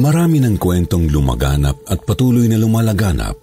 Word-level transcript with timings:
Marami 0.00 0.40
ng 0.40 0.56
kwentong 0.56 1.12
lumaganap 1.12 1.84
at 1.84 2.00
patuloy 2.08 2.48
na 2.48 2.56
lumalaganap 2.56 3.36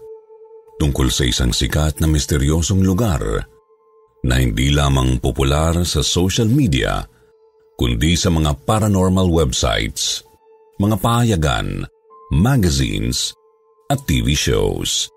tungkol 0.81 1.13
sa 1.13 1.29
isang 1.29 1.53
sikat 1.53 2.01
na 2.01 2.09
misteryosong 2.09 2.81
lugar 2.81 3.21
na 4.25 4.41
hindi 4.41 4.73
lamang 4.73 5.21
popular 5.21 5.85
sa 5.85 6.01
social 6.01 6.49
media 6.49 7.05
kundi 7.77 8.17
sa 8.17 8.33
mga 8.33 8.65
paranormal 8.65 9.29
websites, 9.29 10.25
mga 10.81 10.97
pahayagan, 10.97 11.85
magazines 12.33 13.37
at 13.93 14.01
TV 14.09 14.33
shows, 14.33 15.13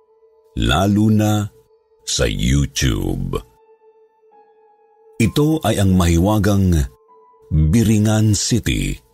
lalo 0.60 1.08
na 1.08 1.48
sa 2.04 2.28
YouTube. 2.28 3.40
Ito 5.16 5.64
ay 5.64 5.80
ang 5.80 5.96
mahiwagang 5.96 6.76
Biringan 7.48 8.36
City 8.36 9.09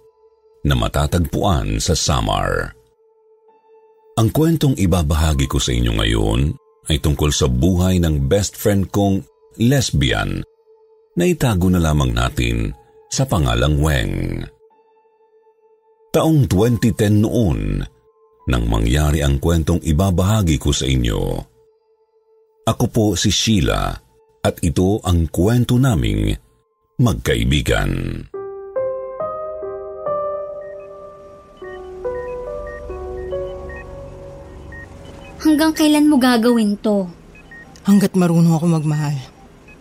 na 0.67 0.75
matatagpuan 0.75 1.78
sa 1.78 1.95
Samar. 1.95 2.75
Ang 4.19 4.28
kwentong 4.34 4.75
ibabahagi 4.75 5.47
ko 5.47 5.62
sa 5.62 5.70
inyo 5.70 5.92
ngayon 5.95 6.41
ay 6.91 6.98
tungkol 6.98 7.31
sa 7.31 7.47
buhay 7.47 8.03
ng 8.03 8.27
best 8.27 8.59
friend 8.59 8.91
kong 8.91 9.22
lesbian 9.62 10.42
na 11.17 11.25
itago 11.25 11.70
na 11.70 11.78
lamang 11.78 12.11
natin 12.12 12.75
sa 13.12 13.25
pangalang 13.25 13.78
Weng. 13.78 14.42
Taong 16.11 16.48
2010 16.48 17.22
noon 17.22 17.84
nang 18.47 18.64
mangyari 18.67 19.20
ang 19.20 19.37
kwentong 19.37 19.83
ibabahagi 19.84 20.56
ko 20.56 20.70
sa 20.72 20.89
inyo. 20.89 21.22
Ako 22.67 22.84
po 22.91 23.06
si 23.14 23.31
Sheila 23.31 23.92
at 24.42 24.56
ito 24.62 25.03
ang 25.03 25.28
kwento 25.28 25.77
naming 25.77 26.33
magkaibigan. 27.03 27.92
Hanggang 35.37 35.73
kailan 35.77 36.09
mo 36.09 36.17
gagawin 36.17 36.81
to? 36.81 37.06
Hanggat 37.84 38.17
marunong 38.17 38.56
ako 38.56 38.67
magmahal. 38.81 39.17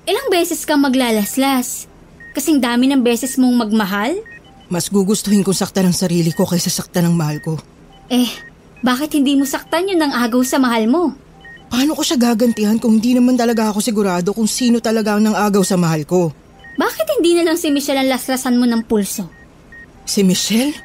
Ilang 0.06 0.28
beses 0.30 0.62
ka 0.67 0.78
maglalaslas? 0.78 1.89
Kasing 2.36 2.59
dami 2.62 2.92
ng 2.92 3.02
beses 3.02 3.39
mong 3.39 3.66
magmahal? 3.66 4.20
Mas 4.67 4.92
gugustuhin 4.92 5.42
kong 5.42 5.56
saktan 5.56 5.89
ang 5.89 5.95
sarili 5.95 6.30
ko 6.36 6.44
kaysa 6.45 6.70
saktan 6.70 7.09
ng 7.09 7.16
mahal 7.16 7.39
ko. 7.42 7.53
Eh, 8.12 8.30
bakit 8.86 9.16
hindi 9.17 9.34
mo 9.34 9.47
saktan 9.47 9.89
yun 9.89 9.97
ng 9.97 10.14
agaw 10.14 10.44
sa 10.45 10.59
mahal 10.62 10.86
mo? 10.86 11.03
Paano 11.72 11.97
ko 11.97 12.06
siya 12.06 12.19
gagantihan 12.22 12.78
kung 12.78 13.02
hindi 13.02 13.17
naman 13.17 13.34
talaga 13.34 13.73
ako 13.73 13.81
sigurado 13.81 14.30
kung 14.36 14.45
sino 14.45 14.78
talaga 14.78 15.17
ang 15.17 15.25
nang 15.25 15.38
agaw 15.38 15.66
sa 15.66 15.80
mahal 15.80 16.06
ko? 16.06 16.30
Bakit 16.75 17.08
hindi 17.17 17.40
na 17.40 17.50
lang 17.50 17.58
si 17.58 17.72
Michelle 17.72 18.03
ang 18.03 18.12
laslasan 18.12 18.59
mo 18.59 18.67
ng 18.67 18.84
pulso? 18.86 19.25
Si 20.06 20.22
Michelle? 20.22 20.75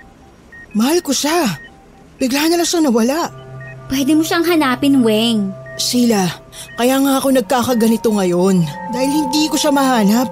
Mahal 0.73 1.03
ko 1.03 1.11
siya. 1.11 1.61
Bigla 2.17 2.49
na 2.49 2.62
lang 2.62 2.69
siya 2.69 2.81
nawala. 2.81 3.40
Pwede 3.91 4.15
mo 4.15 4.23
siyang 4.23 4.47
hanapin, 4.47 5.03
Weng. 5.03 5.51
Sheila, 5.75 6.31
kaya 6.78 7.03
nga 7.03 7.19
ako 7.19 7.34
nagkakaganito 7.34 8.15
ngayon. 8.15 8.62
Dahil 8.95 9.11
hindi 9.11 9.51
ko 9.51 9.59
siya 9.59 9.75
mahanap. 9.75 10.31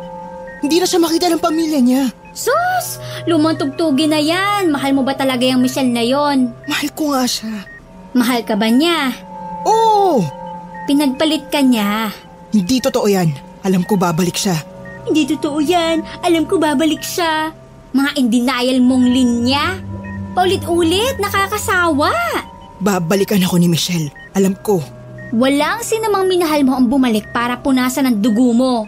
Hindi 0.63 0.79
na 0.79 0.87
siya 0.87 1.03
makita 1.03 1.27
ng 1.27 1.43
pamilya 1.43 1.81
niya. 1.83 2.05
Sus! 2.31 3.03
Lumang 3.27 3.59
tugtugin 3.59 4.15
na 4.15 4.23
yan. 4.23 4.71
Mahal 4.71 4.95
mo 4.95 5.03
ba 5.03 5.19
talaga 5.19 5.43
yung 5.43 5.59
Michelle 5.59 5.91
na 5.91 6.07
yon? 6.07 6.55
Mahal 6.71 6.89
ko 6.95 7.11
nga 7.11 7.27
siya. 7.27 7.67
Mahal 8.15 8.47
ka 8.47 8.55
ba 8.55 8.71
niya? 8.71 9.11
Oo! 9.67 10.23
Pinagpalit 10.87 11.51
ka 11.51 11.59
niya. 11.59 12.15
Hindi 12.55 12.79
totoo 12.79 13.11
yan. 13.11 13.35
Alam 13.67 13.83
ko 13.83 13.99
babalik 13.99 14.39
siya. 14.39 14.55
Hindi 15.03 15.27
totoo 15.35 15.59
yan. 15.59 16.07
Alam 16.23 16.47
ko 16.47 16.63
babalik 16.63 17.03
siya. 17.03 17.51
Mga 17.91 18.11
in 18.23 18.27
denial 18.31 18.79
mong 18.85 19.07
linya. 19.09 19.65
Paulit-ulit, 20.37 21.19
nakakasawa. 21.19 22.15
Babalikan 22.78 23.43
ako 23.43 23.59
ni 23.59 23.66
Michelle. 23.66 24.11
Alam 24.39 24.55
ko. 24.62 24.78
Walang 25.34 25.83
sinamang 25.83 26.31
minahal 26.31 26.62
mo 26.65 26.78
ang 26.78 26.87
bumalik 26.87 27.28
para 27.34 27.59
punasan 27.59 28.09
ang 28.09 28.16
dugo 28.22 28.55
mo. 28.55 28.87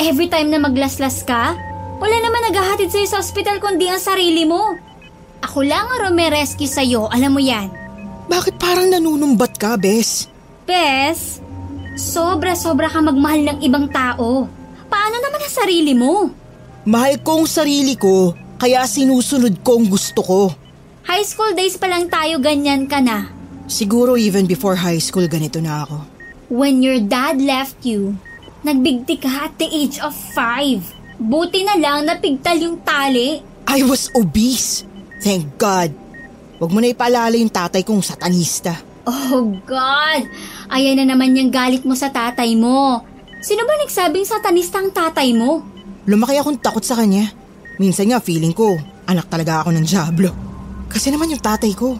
Every 0.00 0.30
time 0.30 0.48
na 0.48 0.62
maglaslas 0.62 1.26
ka, 1.26 1.54
wala 2.02 2.16
naman 2.18 2.50
naghahatid 2.50 2.88
sa'yo 2.88 3.06
sa 3.06 3.20
ospital 3.20 3.60
kundi 3.60 3.86
ang 3.86 4.00
sarili 4.00 4.48
mo. 4.48 4.74
Ako 5.42 5.66
lang 5.66 5.86
ang 5.90 6.10
rumerescue 6.10 6.70
sa'yo, 6.70 7.10
alam 7.10 7.34
mo 7.34 7.42
yan. 7.42 7.68
Bakit 8.30 8.56
parang 8.56 8.88
nanunumbat 8.88 9.58
ka, 9.58 9.74
Bes? 9.74 10.30
Bes, 10.64 11.42
sobra-sobra 11.98 12.86
ka 12.88 13.02
magmahal 13.02 13.42
ng 13.50 13.58
ibang 13.66 13.90
tao. 13.90 14.46
Paano 14.86 15.16
naman 15.18 15.42
ang 15.42 15.52
sarili 15.52 15.92
mo? 15.92 16.30
Mahal 16.86 17.18
ko 17.20 17.42
ang 17.42 17.48
sarili 17.50 17.98
ko, 17.98 18.32
kaya 18.56 18.86
sinusunod 18.86 19.60
ko 19.60 19.82
ang 19.82 19.86
gusto 19.90 20.22
ko. 20.22 20.40
High 21.02 21.26
school 21.26 21.52
days 21.58 21.74
pa 21.74 21.90
lang 21.90 22.06
tayo 22.06 22.38
ganyan 22.38 22.86
ka 22.86 23.02
na. 23.02 23.26
Siguro 23.66 24.14
even 24.14 24.46
before 24.46 24.78
high 24.78 25.02
school 25.02 25.26
ganito 25.26 25.58
na 25.58 25.82
ako. 25.82 25.98
When 26.52 26.84
your 26.84 27.02
dad 27.02 27.42
left 27.42 27.82
you, 27.82 28.14
nagbigti 28.62 29.18
ka 29.18 29.50
at 29.50 29.58
the 29.58 29.66
age 29.66 29.98
of 29.98 30.14
five. 30.36 30.84
Buti 31.18 31.66
na 31.66 31.74
lang 31.78 32.06
napigtal 32.06 32.58
yung 32.60 32.78
tali. 32.86 33.42
I 33.66 33.82
was 33.82 34.10
obese. 34.14 34.86
Thank 35.22 35.58
God. 35.58 35.90
Huwag 36.62 36.70
mo 36.70 36.78
na 36.78 36.94
ipaalala 36.94 37.34
yung 37.34 37.50
tatay 37.50 37.82
kong 37.82 38.02
satanista. 38.02 38.78
Oh 39.02 39.58
God! 39.66 40.22
Ayan 40.70 41.02
na 41.02 41.14
naman 41.14 41.34
yung 41.34 41.50
galit 41.50 41.82
mo 41.82 41.98
sa 41.98 42.10
tatay 42.14 42.54
mo. 42.54 43.02
Sino 43.42 43.66
ba 43.66 43.74
nagsabing 43.82 44.22
satanista 44.22 44.78
ang 44.78 44.94
tatay 44.94 45.34
mo? 45.34 45.66
Lumaki 46.06 46.38
akong 46.38 46.62
takot 46.62 46.86
sa 46.86 46.94
kanya. 46.94 47.34
Minsan 47.82 48.14
nga 48.14 48.22
feeling 48.22 48.54
ko, 48.54 48.78
anak 49.10 49.26
talaga 49.26 49.66
ako 49.66 49.74
ng 49.74 49.86
Diablo. 49.86 50.51
Kasi 50.92 51.08
naman 51.08 51.32
yung 51.32 51.40
tatay 51.40 51.72
ko, 51.72 51.96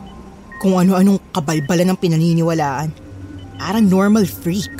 kung 0.62 0.78
ano-anong 0.78 1.18
kabalbalan 1.34 1.90
ng 1.90 1.98
pinaniniwalaan. 1.98 2.94
Parang 3.58 3.82
normal 3.82 4.30
freak. 4.30 4.70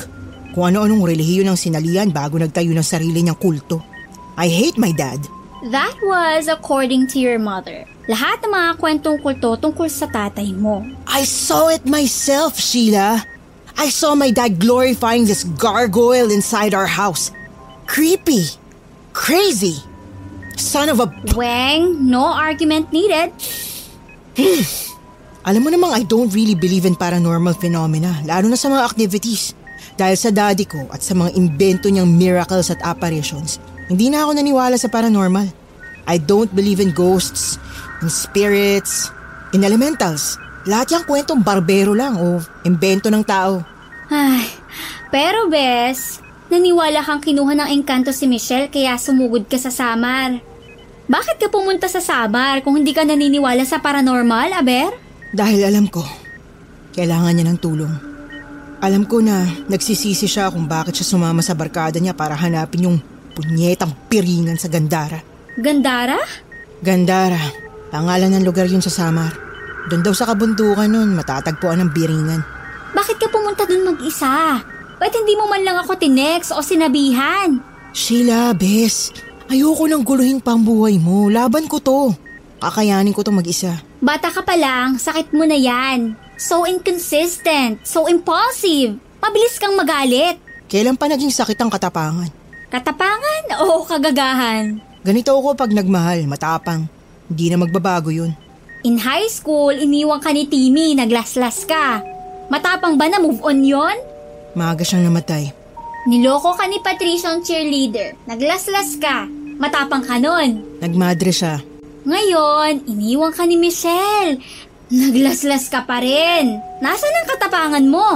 Kung 0.54 0.70
ano-anong 0.70 1.02
relihiyon 1.02 1.50
ng 1.50 1.58
sinalian 1.58 2.14
bago 2.14 2.38
nagtayo 2.38 2.70
ng 2.70 2.86
sarili 2.86 3.24
niyang 3.24 3.40
kulto. 3.40 3.82
I 4.38 4.46
hate 4.46 4.78
my 4.78 4.94
dad. 4.94 5.18
That 5.74 5.98
was 6.06 6.46
according 6.46 7.10
to 7.14 7.18
your 7.18 7.42
mother. 7.42 7.82
Lahat 8.06 8.38
ng 8.46 8.52
mga 8.52 8.70
kwentong 8.78 9.18
kulto 9.22 9.58
tungkol 9.58 9.90
sa 9.90 10.06
tatay 10.06 10.54
mo. 10.54 10.86
I 11.08 11.26
saw 11.26 11.66
it 11.72 11.82
myself, 11.82 12.58
Sheila. 12.58 13.26
I 13.74 13.88
saw 13.90 14.14
my 14.14 14.30
dad 14.30 14.60
glorifying 14.62 15.24
this 15.24 15.42
gargoyle 15.56 16.30
inside 16.30 16.74
our 16.76 16.90
house. 16.90 17.34
Creepy. 17.90 18.54
Crazy. 19.16 19.82
Son 20.58 20.92
of 20.92 21.00
a... 21.00 21.08
Wang, 21.34 22.06
no 22.06 22.26
argument 22.28 22.92
needed. 22.92 23.32
Alam 25.42 25.60
mo 25.66 25.68
namang 25.74 25.92
I 25.98 26.06
don't 26.06 26.30
really 26.30 26.54
believe 26.54 26.86
in 26.86 26.94
paranormal 26.94 27.58
phenomena, 27.58 28.14
lalo 28.22 28.46
na 28.46 28.54
sa 28.54 28.70
mga 28.70 28.86
activities. 28.86 29.58
Dahil 29.98 30.16
sa 30.16 30.30
daddy 30.32 30.64
ko 30.64 30.88
at 30.88 31.02
sa 31.04 31.12
mga 31.12 31.34
invento 31.36 31.90
niyang 31.90 32.08
miracles 32.08 32.72
at 32.72 32.80
apparitions, 32.80 33.58
hindi 33.90 34.08
na 34.08 34.24
ako 34.24 34.38
naniwala 34.38 34.78
sa 34.78 34.88
paranormal. 34.88 35.50
I 36.06 36.16
don't 36.16 36.50
believe 36.54 36.78
in 36.78 36.94
ghosts, 36.94 37.58
in 38.00 38.08
spirits, 38.08 39.10
in 39.52 39.66
elementals. 39.66 40.38
Lahat 40.64 40.94
yung 40.94 41.04
kwentong 41.04 41.42
barbero 41.42 41.92
lang 41.92 42.16
o 42.16 42.38
invento 42.62 43.10
ng 43.10 43.26
tao. 43.26 43.66
Ay, 44.08 44.46
pero 45.10 45.50
Bes, 45.50 46.22
naniwala 46.48 47.02
kang 47.02 47.20
kinuha 47.20 47.52
ng 47.58 47.68
engkanto 47.74 48.14
si 48.14 48.30
Michelle 48.30 48.70
kaya 48.70 48.94
sumugod 48.94 49.50
ka 49.50 49.58
sa 49.58 49.74
Samar. 49.74 50.51
Bakit 51.12 51.36
ka 51.36 51.48
pumunta 51.52 51.92
sa 51.92 52.00
Samar 52.00 52.64
kung 52.64 52.80
hindi 52.80 52.96
ka 52.96 53.04
naniniwala 53.04 53.68
sa 53.68 53.84
paranormal, 53.84 54.48
Aber? 54.56 54.96
Dahil 55.36 55.60
alam 55.68 55.84
ko, 55.84 56.00
kailangan 56.96 57.36
niya 57.36 57.52
ng 57.52 57.60
tulong. 57.60 57.92
Alam 58.80 59.04
ko 59.04 59.20
na 59.20 59.44
nagsisisi 59.68 60.24
siya 60.24 60.48
kung 60.48 60.64
bakit 60.64 60.96
siya 60.96 61.12
sumama 61.12 61.44
sa 61.44 61.52
barkada 61.52 62.00
niya 62.00 62.16
para 62.16 62.32
hanapin 62.32 62.88
yung 62.88 62.98
punyetang 63.36 63.92
piringan 64.08 64.56
sa 64.56 64.72
Gandara. 64.72 65.20
Gandara? 65.60 66.16
Gandara. 66.80 67.40
Pangalan 67.92 68.32
ng 68.40 68.44
lugar 68.48 68.64
yun 68.64 68.80
sa 68.80 68.88
Samar. 68.88 69.36
Doon 69.92 70.00
daw 70.00 70.16
sa 70.16 70.24
kabundukan 70.24 70.88
nun 70.88 71.12
matatagpuan 71.12 71.84
ng 71.84 71.90
biringan. 71.92 72.40
Bakit 72.96 73.20
ka 73.20 73.28
pumunta 73.28 73.68
dun 73.68 73.84
mag-isa? 73.84 74.64
Ba't 74.96 75.12
hindi 75.12 75.36
mo 75.36 75.44
man 75.44 75.60
lang 75.60 75.76
ako 75.76 75.92
tinex 76.00 76.48
o 76.56 76.64
sinabihan? 76.64 77.60
Sheila, 77.92 78.56
bes. 78.56 79.12
Ayoko 79.52 79.84
nang 79.84 80.00
guluhin 80.00 80.40
pa 80.40 80.56
ang 80.56 80.64
buhay 80.64 80.96
mo. 80.96 81.28
Laban 81.28 81.68
ko 81.68 81.76
to. 81.76 82.16
Kakayanin 82.56 83.12
ko 83.12 83.20
to 83.20 83.28
mag-isa. 83.28 83.84
Bata 84.00 84.32
ka 84.32 84.40
pa 84.40 84.56
lang, 84.56 84.96
sakit 84.96 85.36
mo 85.36 85.44
na 85.44 85.60
yan. 85.60 86.16
So 86.40 86.64
inconsistent, 86.64 87.84
so 87.84 88.08
impulsive. 88.08 88.96
Mabilis 89.20 89.60
kang 89.60 89.76
magalit. 89.76 90.40
Kailan 90.72 90.96
pa 90.96 91.04
naging 91.04 91.28
sakit 91.28 91.60
ang 91.60 91.68
katapangan? 91.68 92.32
Katapangan 92.72 93.60
o 93.60 93.84
kagagahan? 93.84 94.80
Ganito 95.04 95.36
ako 95.36 95.52
pag 95.52 95.68
nagmahal, 95.68 96.24
matapang. 96.24 96.88
Hindi 97.28 97.52
na 97.52 97.60
magbabago 97.60 98.08
yun. 98.08 98.32
In 98.88 98.96
high 98.96 99.28
school, 99.28 99.76
iniwan 99.76 100.24
ka 100.24 100.32
ni 100.32 100.48
Timmy, 100.48 100.96
naglaslas 100.96 101.68
ka. 101.68 102.00
Matapang 102.48 102.96
ba 102.96 103.04
na 103.04 103.20
move 103.20 103.44
on 103.44 103.60
yon? 103.60 104.00
Maaga 104.56 104.80
siyang 104.80 105.12
namatay. 105.12 105.52
Niloko 106.08 106.56
ka 106.56 106.64
ni 106.66 106.80
Patricia 106.80 107.30
ang 107.30 107.44
cheerleader. 107.44 108.16
Naglaslas 108.24 108.96
ka. 108.96 109.41
Matapang 109.60 110.04
ka 110.04 110.16
nun. 110.16 110.80
Nagmadre 110.80 111.32
siya. 111.32 111.60
Ngayon, 112.02 112.88
iniwan 112.88 113.32
ka 113.32 113.46
ni 113.46 113.56
Michelle. 113.56 114.42
Naglaslas 114.92 115.72
ka 115.72 115.86
pa 115.88 116.02
rin. 116.02 116.60
Nasaan 116.82 117.16
ang 117.16 117.28
katapangan 117.32 117.86
mo? 117.88 118.08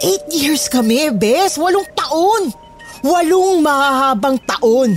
Eight 0.00 0.26
years 0.32 0.66
kami, 0.70 1.12
bes. 1.12 1.60
Walong 1.60 1.86
taon. 1.92 2.48
Walong 3.02 3.60
mahahabang 3.60 4.38
taon. 4.46 4.96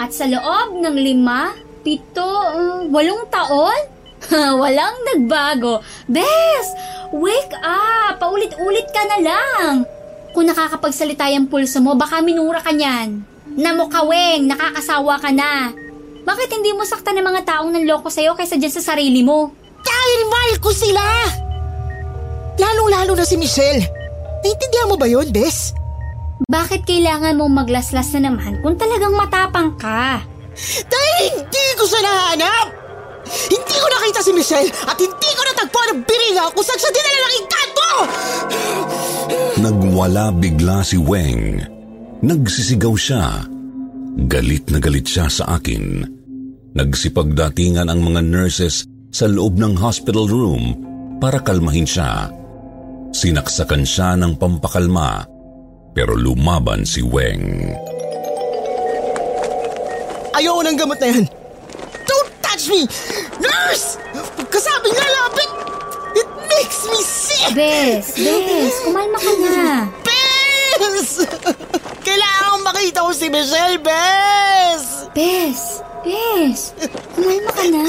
At 0.00 0.16
sa 0.16 0.24
loob 0.24 0.80
ng 0.80 0.96
lima, 0.96 1.52
pito, 1.84 2.24
uh, 2.24 2.88
walong 2.88 3.28
taon? 3.28 4.00
Walang 4.62 4.96
nagbago. 5.08 5.80
Bes, 6.04 6.66
wake 7.08 7.56
up! 7.64 8.20
Paulit-ulit 8.20 8.84
ka 8.92 9.02
na 9.08 9.18
lang. 9.24 9.72
Kung 10.36 10.44
nakakapagsalita 10.44 11.26
yung 11.32 11.48
pulso 11.48 11.80
mo, 11.80 11.96
baka 11.96 12.20
minura 12.20 12.60
ka 12.60 12.70
niyan. 12.70 13.24
Namukaweng, 13.58 14.46
nakakasawa 14.46 15.18
ka 15.18 15.30
na. 15.34 15.74
Bakit 16.22 16.48
hindi 16.52 16.70
mo 16.76 16.86
saktan 16.86 17.18
ng 17.18 17.26
mga 17.26 17.42
taong 17.48 17.72
nanloko 17.74 18.06
sa'yo 18.06 18.38
kaysa 18.38 18.60
dyan 18.60 18.70
sa 18.70 18.94
sarili 18.94 19.24
mo? 19.24 19.50
Dahil 19.80 20.20
mahal 20.28 20.54
ko 20.60 20.70
sila! 20.70 21.02
Lalong-lalo 22.60 23.16
na 23.16 23.24
si 23.24 23.40
Michelle. 23.40 23.82
Naintindihan 24.44 24.90
mo 24.92 24.96
ba 25.00 25.08
yun, 25.08 25.26
Bes? 25.32 25.72
Bakit 26.46 26.84
kailangan 26.84 27.36
mong 27.36 27.64
maglaslas 27.64 28.12
na 28.16 28.30
naman 28.30 28.60
kung 28.60 28.76
talagang 28.76 29.16
matapang 29.16 29.74
ka? 29.80 30.20
Dahil 30.86 31.16
hindi 31.34 31.66
ko 31.76 31.84
siya 31.88 32.00
nahanap! 32.04 32.66
Hindi 33.30 33.76
ko 33.78 33.86
nakita 33.86 34.20
si 34.20 34.32
Michelle 34.34 34.70
at 34.90 34.98
hindi 34.98 35.30
ko 35.36 35.42
natagpuan 35.46 35.90
ang 35.94 36.00
biringa 36.02 36.50
kung 36.50 36.64
saan 36.66 36.80
siya 36.80 36.92
dinala 36.92 37.18
ng 37.20 37.34
inkanto! 37.40 37.90
Nagwala 39.60 40.24
bigla 40.34 40.82
si 40.84 40.96
Weng. 40.98 41.79
Nagsisigaw 42.20 42.92
siya. 43.00 43.48
Galit 44.28 44.68
na 44.68 44.76
galit 44.76 45.08
siya 45.08 45.32
sa 45.32 45.56
akin. 45.56 46.04
Nagsipagdatingan 46.76 47.88
ang 47.88 48.04
mga 48.04 48.20
nurses 48.20 48.84
sa 49.08 49.24
loob 49.24 49.56
ng 49.56 49.72
hospital 49.80 50.28
room 50.28 50.76
para 51.16 51.40
kalmahin 51.40 51.88
siya. 51.88 52.28
Sinaksakan 53.16 53.88
siya 53.88 54.20
ng 54.20 54.36
pampakalma 54.36 55.24
pero 55.96 56.12
lumaban 56.12 56.84
si 56.84 57.00
Weng. 57.00 57.72
Ayoko 60.36 60.60
ng 60.60 60.76
gamot 60.76 60.98
na 61.00 61.08
yan. 61.08 61.24
Don't 62.04 62.30
touch 62.44 62.68
me! 62.68 62.84
Nurse! 63.40 63.96
Kasabing 64.46 64.94
lalapit! 64.94 65.50
It 66.20 66.28
makes 66.52 66.80
me 66.84 67.00
sick! 67.02 67.50
Bes, 67.56 68.14
Bes, 68.14 68.74
kumalma 68.86 69.18
ka 69.18 69.32
na. 69.40 69.99
Bes! 70.80 71.28
Kailangan 72.06 72.64
makita 72.64 73.04
ko 73.04 73.12
si 73.12 73.28
Michelle, 73.28 73.76
Bes! 73.84 75.12
Bes, 75.12 75.84
Bes, 76.00 76.72
kumalma 77.12 77.52
ka 77.52 77.64
na. 77.68 77.84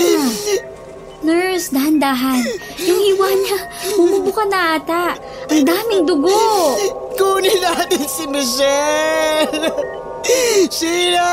Nurse, 1.22 1.70
dahan-dahan. 1.72 2.44
Yung 2.82 3.00
hiwa 3.00 3.30
niya, 3.30 3.60
bumubuka 3.96 4.44
na 4.50 4.76
ata. 4.76 5.16
Ang 5.54 5.64
daming 5.64 6.04
dugo. 6.04 6.76
Kunin 7.16 7.62
natin 7.62 8.04
si 8.10 8.26
Michelle! 8.26 9.70
Sheila! 10.68 11.32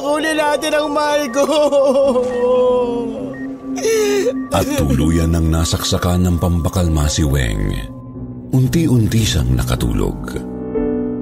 Kunin 0.00 0.40
natin 0.40 0.72
ang 0.72 0.88
mahal 0.90 1.22
ko! 1.30 1.46
At 4.56 4.64
tuluyan 4.80 5.36
ng 5.36 5.52
nasaksakan 5.52 6.24
ng 6.24 6.36
pampakalma 6.40 7.06
si 7.12 7.28
Weng. 7.28 7.95
Unti-unti 8.56 9.20
siyang 9.20 9.52
nakatulog. 9.52 10.32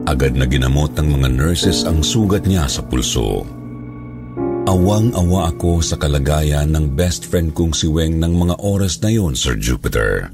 Agad 0.07 0.39
na 0.39 0.47
ginamot 0.47 0.95
ng 0.95 1.19
mga 1.19 1.29
nurses 1.35 1.83
ang 1.83 1.99
sugat 1.99 2.47
niya 2.47 2.71
sa 2.71 2.79
pulso. 2.87 3.43
Awang-awa 4.71 5.51
ako 5.51 5.83
sa 5.83 5.99
kalagayan 5.99 6.71
ng 6.71 6.95
best 6.95 7.27
friend 7.27 7.51
kong 7.51 7.75
si 7.75 7.91
Weng 7.91 8.23
ng 8.23 8.39
mga 8.39 8.55
oras 8.63 9.03
na 9.03 9.11
yon, 9.11 9.35
Sir 9.35 9.59
Jupiter. 9.59 10.31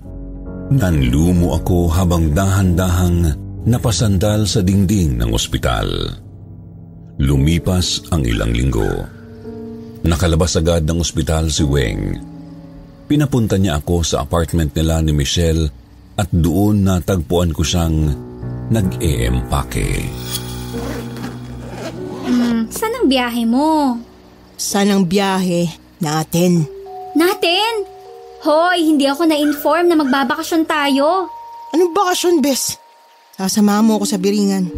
Nanlumo 0.68 1.56
ako 1.56 1.88
habang 1.88 2.36
dahan-dahang 2.36 3.32
napasandal 3.64 4.44
sa 4.44 4.60
dingding 4.60 5.16
ng 5.16 5.32
ospital. 5.32 5.88
Lumipas 7.16 8.12
ang 8.12 8.28
ilang 8.28 8.52
linggo. 8.52 9.08
Nakalabas 10.04 10.52
agad 10.60 10.84
ng 10.84 11.00
ospital 11.00 11.48
si 11.48 11.64
Weng. 11.64 12.20
Pinapunta 13.08 13.56
niya 13.56 13.80
ako 13.80 14.04
sa 14.04 14.20
apartment 14.20 14.76
nila 14.76 15.00
ni 15.00 15.16
Michelle 15.16 15.79
at 16.20 16.28
doon 16.28 16.84
natagpuan 16.84 17.56
ko 17.56 17.64
siyang 17.64 18.12
nag-eempake. 18.68 20.04
Hmm, 22.28 22.68
saan 22.68 22.92
ang 23.00 23.06
biyahe 23.08 23.42
mo? 23.48 23.96
Saan 24.60 24.92
ang 24.92 25.08
biyahe 25.08 25.72
natin? 26.04 26.68
Natin? 27.16 27.88
Hoy, 28.44 28.84
hindi 28.84 29.08
ako 29.08 29.32
na-inform 29.32 29.88
na 29.88 29.96
magbabakasyon 29.96 30.68
tayo. 30.68 31.32
Anong 31.72 31.92
bakasyon, 31.96 32.44
Bes? 32.44 32.76
Sasama 33.40 33.80
mo 33.80 33.96
ako 33.96 34.04
sa 34.04 34.20
biringan. 34.20 34.68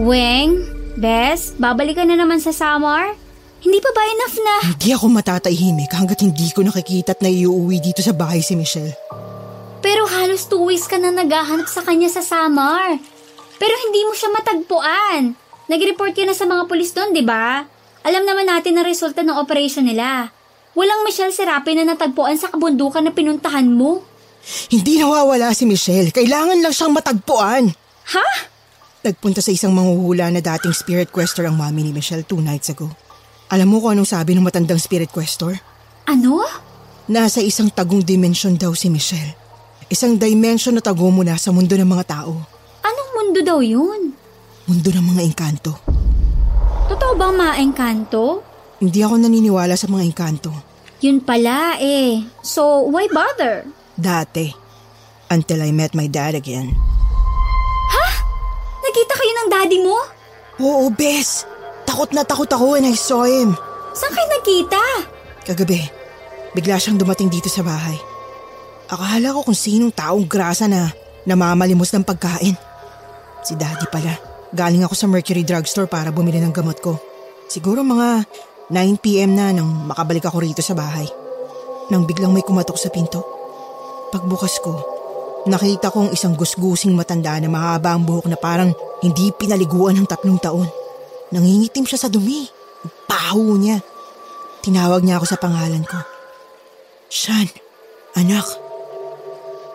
Weng, 0.00 0.64
Bes, 0.96 1.52
babalikan 1.60 2.08
na 2.08 2.16
naman 2.16 2.40
sa 2.40 2.56
Samar? 2.56 3.12
Hindi 3.60 3.80
pa 3.80 3.90
ba 3.92 4.02
enough 4.04 4.36
na? 4.40 4.56
Hindi 4.72 4.88
ako 4.92 5.06
matatahimik 5.12 5.92
hanggat 5.92 6.24
hindi 6.24 6.48
ko 6.52 6.64
nakikita 6.64 7.16
at 7.16 7.20
naiuwi 7.20 7.80
dito 7.80 8.00
sa 8.00 8.16
bahay 8.16 8.40
si 8.40 8.56
Michelle. 8.56 8.92
Pero 9.86 10.02
halos 10.10 10.50
two 10.50 10.66
weeks 10.66 10.90
ka 10.90 10.98
na 10.98 11.14
naghahanap 11.14 11.70
sa 11.70 11.78
kanya 11.86 12.10
sa 12.10 12.18
Samar. 12.18 12.98
Pero 13.54 13.74
hindi 13.86 14.02
mo 14.02 14.18
siya 14.18 14.34
matagpuan. 14.34 15.38
Nag-report 15.70 16.10
ka 16.10 16.26
na 16.26 16.34
sa 16.34 16.42
mga 16.42 16.66
pulis 16.66 16.90
doon, 16.90 17.14
di 17.14 17.22
ba? 17.22 17.62
Alam 18.02 18.26
naman 18.26 18.50
natin 18.50 18.74
ang 18.74 18.82
resulta 18.82 19.22
ng 19.22 19.38
operation 19.38 19.86
nila. 19.86 20.34
Walang 20.74 21.06
Michelle 21.06 21.30
Serapi 21.30 21.78
na 21.78 21.86
natagpuan 21.86 22.34
sa 22.34 22.50
kabundukan 22.50 22.98
na 23.06 23.14
pinuntahan 23.14 23.70
mo. 23.70 24.02
Hindi 24.74 24.98
nawawala 24.98 25.54
si 25.54 25.70
Michelle. 25.70 26.10
Kailangan 26.10 26.58
lang 26.66 26.74
siyang 26.74 26.90
matagpuan. 26.90 27.70
Ha? 28.10 28.26
Nagpunta 29.06 29.38
sa 29.38 29.54
isang 29.54 29.70
manghuhula 29.70 30.34
na 30.34 30.42
dating 30.42 30.74
spirit 30.74 31.14
questor 31.14 31.46
ang 31.46 31.62
mami 31.62 31.86
ni 31.86 31.94
Michelle 31.94 32.26
two 32.26 32.42
nights 32.42 32.74
ago. 32.74 32.90
Alam 33.54 33.70
mo 33.70 33.78
kung 33.78 33.94
anong 33.94 34.10
sabi 34.10 34.34
ng 34.34 34.42
matandang 34.42 34.82
spirit 34.82 35.14
questor? 35.14 35.54
Ano? 36.10 36.42
Nasa 37.06 37.38
isang 37.38 37.70
tagong 37.70 38.02
dimensyon 38.02 38.58
daw 38.58 38.74
si 38.74 38.90
Michelle. 38.90 39.45
Isang 39.86 40.18
dimension 40.18 40.74
na 40.74 40.82
tago 40.82 41.06
muna 41.14 41.38
sa 41.38 41.54
mundo 41.54 41.78
ng 41.78 41.86
mga 41.86 42.04
tao. 42.10 42.34
Anong 42.82 43.10
mundo 43.14 43.38
daw 43.38 43.62
yun? 43.62 44.10
Mundo 44.66 44.88
ng 44.90 45.06
mga 45.14 45.22
engkanto. 45.22 45.78
Totoo 46.90 47.14
bang 47.14 47.38
maengkanto? 47.38 48.42
Hindi 48.82 48.98
ako 49.06 49.14
naniniwala 49.22 49.78
sa 49.78 49.86
mga 49.86 50.02
engkanto. 50.10 50.50
Yun 50.98 51.22
pala 51.22 51.78
eh. 51.78 52.18
So, 52.42 52.90
why 52.90 53.06
bother? 53.06 53.62
Dati. 53.94 54.50
Until 55.30 55.62
I 55.62 55.70
met 55.70 55.94
my 55.94 56.10
dad 56.10 56.34
again. 56.34 56.74
Nakita 58.82 59.12
kayo 59.14 59.32
ng 59.38 59.48
daddy 59.54 59.78
mo? 59.86 59.98
Oo, 60.66 60.90
Bes. 60.90 61.46
Takot 61.86 62.10
na 62.10 62.26
takot 62.26 62.50
ako 62.50 62.74
when 62.74 62.90
I 62.90 62.98
saw 62.98 63.22
him. 63.22 63.54
Saan 63.94 64.10
kayo 64.10 64.28
nakita? 64.34 64.82
Kagabi, 65.46 65.78
bigla 66.58 66.74
siyang 66.74 66.98
dumating 66.98 67.30
dito 67.30 67.46
sa 67.46 67.62
bahay. 67.62 68.15
Akala 68.86 69.34
ko 69.34 69.42
kung 69.42 69.58
sinong 69.58 69.90
taong 69.90 70.30
grasa 70.30 70.70
na 70.70 70.94
namamalimos 71.26 71.90
ng 71.90 72.06
pagkain. 72.06 72.54
Si 73.42 73.58
daddy 73.58 73.86
pala. 73.90 74.14
Galing 74.54 74.86
ako 74.86 74.94
sa 74.94 75.10
Mercury 75.10 75.42
Drugstore 75.42 75.90
para 75.90 76.14
bumili 76.14 76.38
ng 76.38 76.54
gamot 76.54 76.78
ko. 76.78 76.94
Siguro 77.50 77.82
mga 77.82 78.22
9pm 78.70 79.30
na 79.34 79.50
nang 79.50 79.90
makabalik 79.90 80.26
ako 80.26 80.38
rito 80.42 80.62
sa 80.62 80.78
bahay. 80.78 81.06
Nang 81.90 82.06
biglang 82.06 82.30
may 82.30 82.46
kumatok 82.46 82.78
sa 82.78 82.90
pinto. 82.90 83.22
Pagbukas 84.14 84.62
ko, 84.62 84.78
nakita 85.50 85.90
kong 85.90 86.14
isang 86.14 86.38
gusgusing 86.38 86.94
matanda 86.94 87.38
na 87.42 87.50
mahaba 87.50 87.94
ang 87.94 88.06
buhok 88.06 88.30
na 88.30 88.38
parang 88.38 88.70
hindi 89.02 89.34
pinaliguan 89.34 89.98
ng 89.98 90.06
tatlong 90.06 90.38
taon. 90.38 90.66
Nangingitim 91.34 91.86
siya 91.86 92.06
sa 92.06 92.10
dumi. 92.10 92.46
Baho 93.06 93.58
niya. 93.58 93.82
Tinawag 94.62 95.02
niya 95.02 95.18
ako 95.18 95.26
sa 95.26 95.38
pangalan 95.38 95.82
ko. 95.82 95.98
Shan, 97.10 97.50
anak. 98.14 98.65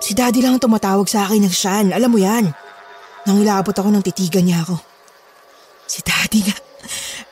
Si 0.01 0.17
daddy 0.17 0.41
lang 0.41 0.58
ang 0.58 0.63
tumatawag 0.65 1.05
sa 1.05 1.29
akin 1.29 1.46
ng 1.46 1.53
Shan, 1.53 1.93
alam 1.93 2.10
mo 2.10 2.17
yan. 2.17 2.50
Nang 3.29 3.38
ilabot 3.38 3.70
ako 3.70 3.93
ng 3.93 4.01
titigan 4.01 4.41
niya 4.41 4.65
ako. 4.65 4.81
Si 5.86 6.01
daddy 6.01 6.41
nga. 6.41 6.58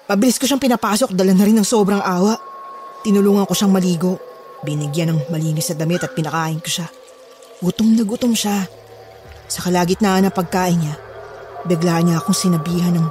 Pabilis 0.05 0.37
ko 0.37 0.45
siyang 0.45 0.61
pinapasok 0.61 1.17
dala 1.17 1.33
na 1.33 1.49
rin 1.49 1.57
ng 1.57 1.65
sobrang 1.65 1.97
awa. 1.97 2.37
Tinulungan 3.01 3.49
ko 3.49 3.57
siyang 3.57 3.73
maligo. 3.73 4.21
Binigyan 4.61 5.17
ng 5.17 5.19
malinis 5.33 5.73
na 5.73 5.81
damit 5.81 6.05
at 6.05 6.13
pinakain 6.13 6.61
ko 6.61 6.69
siya. 6.69 6.87
Gutom 7.57 7.97
na 7.97 8.05
gutom 8.05 8.37
siya. 8.37 8.69
Sa 9.49 9.65
kalagitnaan 9.65 10.29
ng 10.29 10.35
pagkain 10.37 10.77
niya, 10.77 10.93
bigla 11.65 12.05
niya 12.05 12.21
akong 12.21 12.37
sinabihan 12.37 12.93
ng 12.93 13.07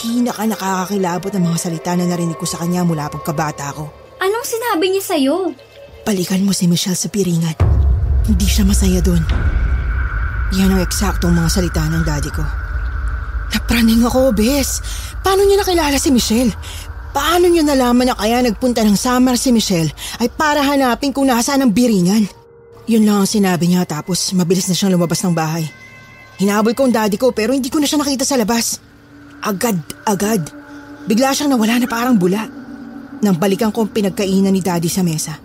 pinaka 0.00 0.48
nakakakilabot 0.48 1.28
ng 1.28 1.44
mga 1.44 1.58
salita 1.60 1.92
na 1.92 2.08
narinig 2.08 2.40
ko 2.40 2.48
sa 2.48 2.64
kanya 2.64 2.88
mula 2.88 3.12
pagkabata 3.12 3.68
ko. 3.76 3.84
Anong 4.16 4.48
sinabi 4.48 4.96
niya 4.96 5.04
sa'yo? 5.04 5.52
Balikan 6.08 6.40
mo 6.40 6.56
si 6.56 6.64
Michelle 6.64 6.96
sa 6.96 7.12
piringan. 7.12 7.73
Hindi 8.24 8.46
siya 8.48 8.64
masaya 8.64 9.04
doon. 9.04 9.20
Yan 10.56 10.72
ang 10.72 10.80
eksaktong 10.80 11.34
mga 11.34 11.50
salita 11.52 11.84
ng 11.84 12.04
daddy 12.06 12.30
ko. 12.32 12.44
Napraning 13.52 14.04
ako, 14.06 14.32
bes. 14.32 14.80
Paano 15.20 15.44
niya 15.44 15.60
nakilala 15.60 15.96
si 16.00 16.08
Michelle? 16.08 16.52
Paano 17.14 17.46
niya 17.46 17.62
nalaman 17.62 18.10
na 18.10 18.16
kaya 18.18 18.42
nagpunta 18.42 18.82
ng 18.82 18.98
Samar 18.98 19.38
si 19.38 19.54
Michelle 19.54 19.92
ay 20.18 20.26
para 20.32 20.64
hanapin 20.64 21.14
kung 21.14 21.30
nasaan 21.30 21.62
ang 21.62 21.70
biringan? 21.70 22.26
Yun 22.90 23.06
lang 23.06 23.22
ang 23.22 23.28
sinabi 23.28 23.70
niya 23.70 23.86
tapos 23.86 24.34
mabilis 24.34 24.66
na 24.66 24.74
siyang 24.74 24.98
lumabas 24.98 25.22
ng 25.22 25.32
bahay. 25.36 25.64
Hinabol 26.40 26.74
ko 26.74 26.88
ang 26.88 26.94
daddy 26.96 27.14
ko 27.14 27.30
pero 27.30 27.54
hindi 27.54 27.70
ko 27.70 27.78
na 27.78 27.86
siya 27.86 28.02
nakita 28.02 28.26
sa 28.26 28.34
labas. 28.34 28.82
Agad-agad. 29.44 30.42
Bigla 31.06 31.36
siyang 31.36 31.54
nawala 31.54 31.78
na 31.78 31.86
parang 31.86 32.16
bula. 32.16 32.48
Nang 33.22 33.36
balikan 33.38 33.70
ko 33.70 33.86
ang 33.86 33.92
pinagkainan 33.94 34.50
ni 34.50 34.64
daddy 34.64 34.90
sa 34.90 35.06
mesa. 35.06 35.36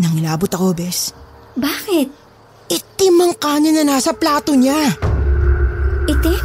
Nang 0.00 0.14
nilabot 0.16 0.48
ako, 0.48 0.72
bes. 0.72 1.12
Bakit? 1.58 2.27
Itim 2.68 3.16
ang 3.24 3.32
kanin 3.40 3.72
na 3.80 3.96
nasa 3.96 4.12
plato 4.12 4.52
niya. 4.52 4.92
Itim? 6.04 6.40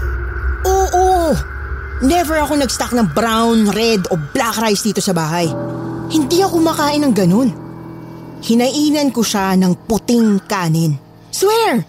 Oo! 0.64 1.36
Never 2.04 2.40
ako 2.40 2.60
nag-stock 2.60 2.96
ng 2.96 3.12
brown, 3.12 3.72
red 3.72 4.08
o 4.12 4.16
black 4.16 4.60
rice 4.60 4.84
dito 4.88 5.04
sa 5.04 5.12
bahay. 5.12 5.48
Hindi 6.12 6.40
ako 6.44 6.60
makain 6.64 7.04
ng 7.04 7.14
ganun. 7.16 7.50
Hinainan 8.44 9.12
ko 9.16 9.24
siya 9.24 9.56
ng 9.56 9.88
puting 9.88 10.44
kanin. 10.48 10.96
Swear! 11.32 11.84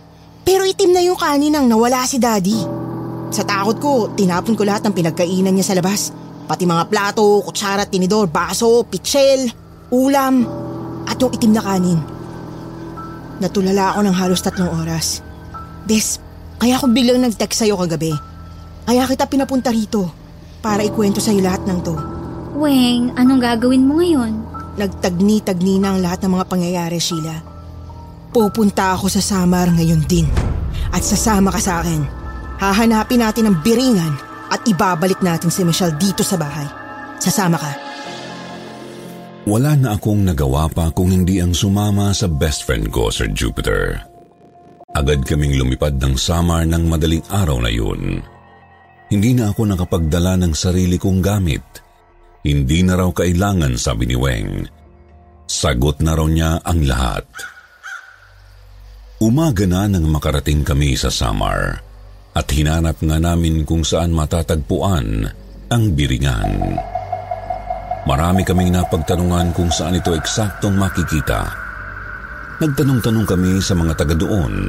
Pero 0.46 0.62
itim 0.62 0.94
na 0.94 1.02
yung 1.02 1.18
kanin 1.18 1.54
nang 1.54 1.66
nawala 1.66 2.06
si 2.06 2.22
daddy. 2.22 2.58
Sa 3.34 3.42
takot 3.42 3.76
ko, 3.82 3.92
tinapon 4.14 4.54
ko 4.54 4.62
lahat 4.62 4.86
ng 4.86 4.94
pinagkainan 4.94 5.50
niya 5.50 5.66
sa 5.66 5.74
labas. 5.74 6.14
Pati 6.46 6.62
mga 6.62 6.86
plato, 6.86 7.42
kutsara, 7.42 7.88
tinidor, 7.88 8.30
baso, 8.30 8.86
pitsil, 8.86 9.50
ulam, 9.90 10.46
at 11.08 11.18
yung 11.18 11.32
itim 11.34 11.52
na 11.56 11.62
kanin. 11.64 12.13
Natulala 13.42 13.94
ako 13.94 14.00
ng 14.06 14.16
halos 14.16 14.40
tatlong 14.42 14.70
oras. 14.70 15.24
Bes, 15.84 16.22
kaya 16.62 16.78
ako 16.78 16.90
biglang 16.94 17.20
nag-text 17.22 17.64
sa'yo 17.64 17.74
kagabi. 17.76 18.14
Kaya 18.84 19.04
kita 19.10 19.26
pinapunta 19.26 19.74
rito 19.74 20.08
para 20.62 20.84
ikwento 20.86 21.18
sa'yo 21.18 21.42
lahat 21.42 21.66
ng 21.66 21.78
to. 21.82 21.94
Weng, 22.54 23.12
anong 23.18 23.42
gagawin 23.42 23.84
mo 23.84 23.98
ngayon? 23.98 24.32
Nagtagni-tagni 24.78 25.82
na 25.82 25.94
ang 25.94 25.98
lahat 26.02 26.22
ng 26.22 26.32
mga 26.38 26.46
pangyayari, 26.46 26.98
Sheila. 27.02 27.42
Pupunta 28.30 28.94
ako 28.94 29.10
sa 29.10 29.22
Samar 29.22 29.70
ngayon 29.74 30.02
din. 30.06 30.26
At 30.94 31.02
sasama 31.02 31.50
ka 31.50 31.60
sa 31.62 31.82
akin. 31.82 32.02
Hahanapin 32.58 33.22
natin 33.22 33.50
ang 33.50 33.58
biringan 33.62 34.14
at 34.50 34.62
ibabalik 34.66 35.18
natin 35.22 35.50
si 35.50 35.66
Michelle 35.66 35.98
dito 35.98 36.22
sa 36.22 36.38
bahay. 36.38 36.66
Sasama 37.18 37.58
ka. 37.58 37.83
Wala 39.44 39.76
na 39.76 39.92
akong 39.92 40.24
nagawa 40.24 40.72
pa 40.72 40.88
kung 40.88 41.12
hindi 41.12 41.36
ang 41.36 41.52
sumama 41.52 42.16
sa 42.16 42.24
best 42.24 42.64
friend 42.64 42.88
ko, 42.88 43.12
Sir 43.12 43.28
Jupiter. 43.28 44.00
Agad 44.96 45.20
kaming 45.28 45.60
lumipad 45.60 46.00
ng 46.00 46.16
Samar 46.16 46.64
ng 46.64 46.88
madaling 46.88 47.20
araw 47.28 47.60
na 47.60 47.68
yun. 47.68 48.24
Hindi 49.12 49.36
na 49.36 49.52
ako 49.52 49.68
nakapagdala 49.68 50.40
ng 50.40 50.56
sarili 50.56 50.96
kong 50.96 51.20
gamit. 51.20 51.60
Hindi 52.40 52.88
na 52.88 52.96
raw 52.96 53.12
kailangan, 53.12 53.76
sabi 53.76 54.08
ni 54.08 54.16
Weng. 54.16 54.64
Sagot 55.44 56.00
na 56.00 56.16
raw 56.16 56.24
niya 56.24 56.64
ang 56.64 56.80
lahat. 56.88 57.28
Umaga 59.20 59.68
na 59.68 59.84
nang 59.84 60.08
makarating 60.08 60.64
kami 60.64 60.96
sa 60.96 61.12
Samar 61.12 61.84
at 62.32 62.46
hinanap 62.48 62.96
nga 62.96 63.20
namin 63.20 63.68
kung 63.68 63.84
saan 63.84 64.08
matatagpuan 64.16 65.28
ang 65.68 65.84
biringan. 65.92 66.80
Marami 68.04 68.44
kaming 68.44 68.76
napagtanungan 68.76 69.56
kung 69.56 69.72
saan 69.72 69.96
ito 69.96 70.12
eksaktong 70.12 70.76
makikita. 70.76 71.48
Nagtanong-tanong 72.60 73.24
kami 73.24 73.64
sa 73.64 73.72
mga 73.72 73.96
taga 73.96 74.12
doon, 74.12 74.68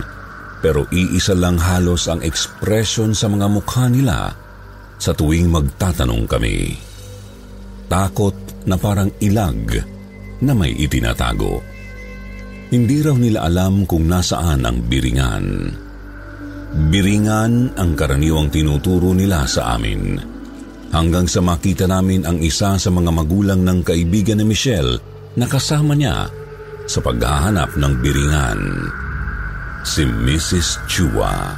pero 0.64 0.88
iisa 0.88 1.36
lang 1.36 1.60
halos 1.60 2.08
ang 2.08 2.24
ekspresyon 2.24 3.12
sa 3.12 3.28
mga 3.28 3.52
mukha 3.52 3.92
nila 3.92 4.32
sa 4.96 5.12
tuwing 5.12 5.52
magtatanong 5.52 6.24
kami. 6.32 6.80
Takot 7.92 8.66
na 8.72 8.80
parang 8.80 9.12
ilag 9.20 9.84
na 10.40 10.56
may 10.56 10.72
itinatago. 10.72 11.60
Hindi 12.72 13.04
raw 13.04 13.20
nila 13.20 13.46
alam 13.46 13.84
kung 13.84 14.08
nasaan 14.08 14.64
ang 14.64 14.80
biringan. 14.88 15.46
Biringan 16.88 17.76
ang 17.76 17.92
karaniwang 18.00 18.48
tinuturo 18.48 19.12
nila 19.12 19.44
sa 19.44 19.76
amin 19.76 20.35
hanggang 20.94 21.26
sa 21.26 21.42
makita 21.42 21.90
namin 21.90 22.28
ang 22.28 22.38
isa 22.42 22.78
sa 22.78 22.90
mga 22.92 23.12
magulang 23.14 23.62
ng 23.64 23.82
kaibigan 23.82 24.42
ni 24.42 24.46
Michelle 24.52 25.00
na 25.36 25.46
kasama 25.50 25.94
niya 25.98 26.30
sa 26.86 27.00
paghahanap 27.02 27.74
ng 27.78 27.94
biringan. 28.02 28.60
Si 29.86 30.02
Mrs. 30.02 30.82
Chua. 30.90 31.54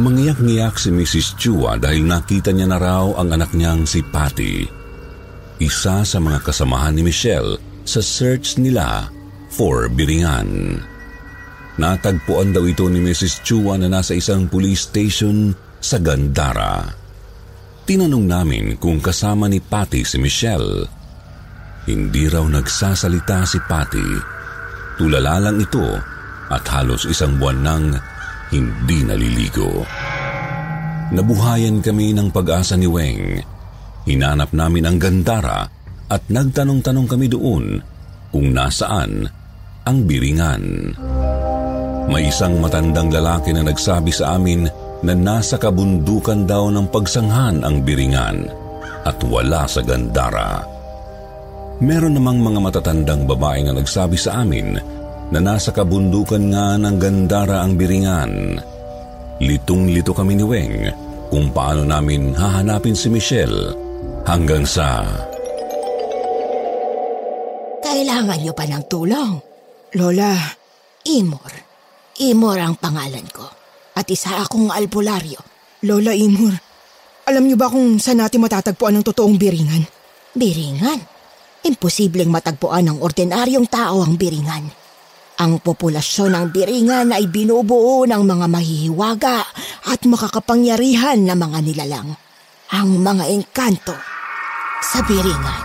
Mangiyak-ngiyak 0.00 0.74
si 0.80 0.90
Mrs. 0.90 1.36
Chua 1.36 1.76
dahil 1.76 2.02
nakita 2.02 2.50
niya 2.50 2.66
na 2.66 2.78
raw 2.80 3.12
ang 3.14 3.30
anak 3.30 3.52
niyang 3.52 3.84
si 3.84 4.00
Patty. 4.00 4.66
Isa 5.60 6.02
sa 6.02 6.18
mga 6.18 6.42
kasamahan 6.42 6.96
ni 6.96 7.06
Michelle 7.06 7.60
sa 7.86 8.00
search 8.00 8.58
nila 8.58 9.06
for 9.52 9.86
biringan. 9.92 10.80
Natagpuan 11.78 12.54
daw 12.54 12.64
ito 12.66 12.86
ni 12.86 13.02
Mrs. 13.02 13.44
Chua 13.46 13.78
na 13.78 13.90
nasa 13.90 14.14
isang 14.14 14.46
police 14.46 14.88
station 14.88 15.54
sa 15.78 16.00
Gandara. 16.00 17.03
Tinanong 17.84 18.24
namin 18.24 18.64
kung 18.80 18.96
kasama 18.96 19.44
ni 19.44 19.60
Patty 19.60 20.08
si 20.08 20.16
Michelle. 20.16 20.88
Hindi 21.84 22.32
raw 22.32 22.40
nagsasalita 22.40 23.44
si 23.44 23.60
Patty. 23.60 24.08
Tulala 24.96 25.36
lang 25.36 25.60
ito 25.60 25.92
at 26.48 26.64
halos 26.72 27.04
isang 27.04 27.36
buwan 27.36 27.60
nang 27.60 27.92
hindi 28.48 29.04
naliligo. 29.04 29.84
Nabuhayan 31.12 31.84
kami 31.84 32.16
ng 32.16 32.32
pag-asa 32.32 32.72
ni 32.80 32.88
Weng. 32.88 33.44
Hinanap 34.08 34.56
namin 34.56 34.88
ang 34.88 34.96
Gandara 34.96 35.68
at 36.08 36.22
nagtanong-tanong 36.32 37.04
kami 37.04 37.28
doon 37.28 37.84
kung 38.32 38.48
nasaan 38.56 39.28
ang 39.84 40.08
biringan. 40.08 40.96
May 42.08 42.32
isang 42.32 42.64
matandang 42.64 43.12
lalaki 43.12 43.52
na 43.52 43.60
nagsabi 43.60 44.08
sa 44.08 44.40
amin 44.40 44.83
na 45.04 45.12
nasa 45.12 45.60
kabundukan 45.60 46.48
daw 46.48 46.72
ng 46.72 46.88
pagsanghan 46.88 47.60
ang 47.60 47.84
biringan 47.84 48.48
at 49.04 49.20
wala 49.28 49.68
sa 49.68 49.84
Gandara. 49.84 50.64
Meron 51.84 52.16
namang 52.16 52.40
mga 52.40 52.60
matatandang 52.64 53.28
babae 53.28 53.68
na 53.68 53.76
nagsabi 53.76 54.16
sa 54.16 54.40
amin 54.40 54.80
na 55.28 55.38
nasa 55.44 55.68
kabundukan 55.76 56.40
nga 56.48 56.80
ng 56.80 56.96
Gandara 56.96 57.60
ang 57.60 57.76
biringan. 57.76 58.56
Litong-lito 59.44 60.16
kami 60.16 60.40
ni 60.40 60.44
Weng 60.46 60.88
kung 61.28 61.52
paano 61.52 61.84
namin 61.84 62.32
hahanapin 62.32 62.96
si 62.96 63.12
Michelle 63.12 63.76
hanggang 64.24 64.64
sa... 64.64 65.04
Kailangan 67.84 68.40
niyo 68.40 68.56
pa 68.56 68.64
ng 68.64 68.84
tulong. 68.88 69.32
Lola, 69.94 70.34
Imor. 71.04 71.52
Imor 72.24 72.58
ang 72.58 72.74
pangalan 72.80 73.26
ko. 73.30 73.63
At 73.94 74.10
isa 74.10 74.42
akong 74.42 74.74
albularyo. 74.74 75.38
Lola 75.86 76.10
Imur, 76.14 76.54
alam 77.24 77.46
niyo 77.46 77.56
ba 77.56 77.70
kung 77.70 77.96
saan 77.96 78.20
natin 78.20 78.42
matatagpuan 78.42 78.98
ang 78.98 79.04
totoong 79.06 79.38
biringan? 79.38 79.86
Biringan. 80.34 81.00
Imposibleng 81.64 82.28
matagpuan 82.28 82.84
ng 82.90 82.98
ordinaryong 83.00 83.64
tao 83.70 84.04
ang 84.04 84.18
biringan. 84.20 84.68
Ang 85.40 85.58
populasyon 85.58 86.36
ng 86.36 86.46
biringan 86.52 87.10
ay 87.10 87.26
binubuo 87.26 88.04
ng 88.04 88.22
mga 88.22 88.46
mahihiwaga 88.46 89.38
at 89.88 90.00
makakapangyarihan 90.04 91.24
na 91.24 91.34
mga 91.34 91.58
nilalang. 91.64 92.12
Ang 92.74 93.00
mga 93.00 93.24
engkanto 93.32 93.96
sa 94.84 95.00
biringan. 95.02 95.64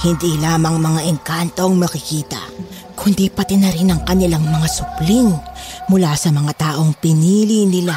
Hindi 0.00 0.40
lamang 0.40 0.80
mga 0.80 1.00
engkanto 1.10 1.68
ang 1.68 1.76
makikita, 1.76 2.40
kundi 3.00 3.32
pati 3.32 3.56
na 3.56 3.72
rin 3.72 3.88
ang 3.88 4.04
kanilang 4.04 4.44
mga 4.44 4.68
supling 4.68 5.32
mula 5.88 6.12
sa 6.20 6.28
mga 6.28 6.52
taong 6.60 6.92
pinili 7.00 7.64
nila 7.64 7.96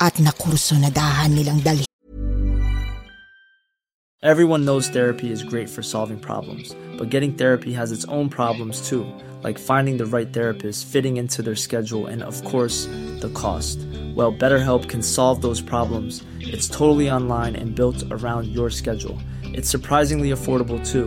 at 0.00 0.16
nakurso 0.24 0.72
na 0.80 0.88
dahan 0.88 1.36
nilang 1.36 1.60
Everyone 4.24 4.64
knows 4.64 4.88
therapy 4.88 5.30
is 5.30 5.44
great 5.44 5.68
for 5.70 5.84
solving 5.84 6.18
problems, 6.18 6.74
but 6.96 7.12
getting 7.12 7.36
therapy 7.36 7.76
has 7.76 7.92
its 7.92 8.08
own 8.10 8.26
problems 8.26 8.82
too, 8.88 9.06
like 9.44 9.60
finding 9.60 9.94
the 10.00 10.08
right 10.08 10.32
therapist, 10.32 10.88
fitting 10.88 11.18
into 11.22 11.38
their 11.38 11.54
schedule, 11.54 12.10
and 12.10 12.24
of 12.24 12.42
course, 12.42 12.90
the 13.22 13.30
cost. 13.36 13.78
Well, 14.16 14.32
BetterHelp 14.32 14.88
can 14.88 15.02
solve 15.02 15.38
those 15.38 15.62
problems. 15.62 16.24
It's 16.40 16.66
totally 16.66 17.06
online 17.06 17.54
and 17.54 17.76
built 17.76 18.02
around 18.10 18.48
your 18.48 18.70
schedule. 18.70 19.20
It's 19.54 19.70
surprisingly 19.70 20.30
affordable 20.30 20.82
too. 20.82 21.06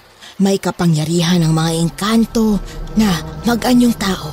May 0.39 0.55
kapangyarihan 0.63 1.43
ng 1.43 1.51
mga 1.51 1.71
engkanto 1.75 2.55
na 2.95 3.19
mag-anyong 3.43 3.95
tao. 3.99 4.31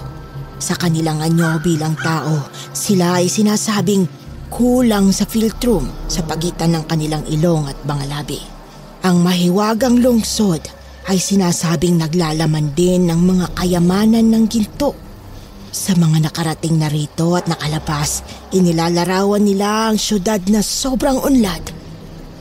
Sa 0.63 0.79
kanilang 0.79 1.19
anyo 1.19 1.59
bilang 1.59 1.99
tao, 1.99 2.47
sila 2.71 3.19
ay 3.19 3.27
sinasabing 3.27 4.07
kulang 4.47 5.11
sa 5.11 5.27
filtrum 5.27 5.91
sa 6.07 6.23
pagitan 6.23 6.79
ng 6.79 6.85
kanilang 6.87 7.27
ilong 7.27 7.67
at 7.67 7.79
mga 7.83 8.05
labi. 8.15 8.39
Ang 9.03 9.27
mahiwagang 9.27 9.99
lungsod 9.99 10.63
ay 11.11 11.19
sinasabing 11.19 11.99
naglalaman 11.99 12.71
din 12.79 13.11
ng 13.11 13.19
mga 13.19 13.47
kayamanan 13.59 14.27
ng 14.31 14.45
ginto. 14.47 14.95
Sa 15.75 15.99
mga 15.99 16.31
nakarating 16.31 16.79
na 16.79 16.87
rito 16.87 17.35
at 17.35 17.51
nakalabas, 17.51 18.23
inilalarawan 18.55 19.43
nila 19.43 19.91
ang 19.91 19.99
syudad 19.99 20.43
na 20.47 20.63
sobrang 20.63 21.19
unlad 21.23 21.78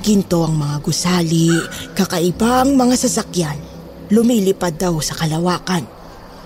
Ginto 0.08 0.48
ang 0.48 0.56
mga 0.56 0.80
gusali, 0.88 1.52
kakaibang 1.92 2.80
mga 2.80 2.96
sasakyan. 2.96 3.60
Lumilipad 4.08 4.80
daw 4.80 4.96
sa 5.04 5.20
kalawakan. 5.20 5.84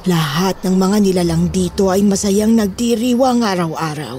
Lahat 0.10 0.58
ng 0.66 0.74
mga 0.82 0.98
nilalang 0.98 1.54
dito 1.54 1.94
ay 1.94 2.02
masayang 2.02 2.58
nagdiriwang 2.58 3.46
araw-araw. 3.46 4.18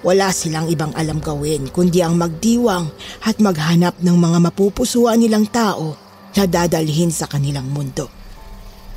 Wala 0.00 0.32
silang 0.32 0.72
ibang 0.72 0.88
alam 0.96 1.20
gawin 1.20 1.68
kundi 1.68 2.00
ang 2.00 2.16
magdiwang 2.16 2.88
at 3.28 3.36
maghanap 3.44 4.00
ng 4.00 4.16
mga 4.16 4.38
mapupusuan 4.40 5.20
nilang 5.20 5.52
tao 5.52 5.92
na 6.32 6.48
dadalhin 6.48 7.12
sa 7.12 7.28
kanilang 7.28 7.68
mundo. 7.68 8.08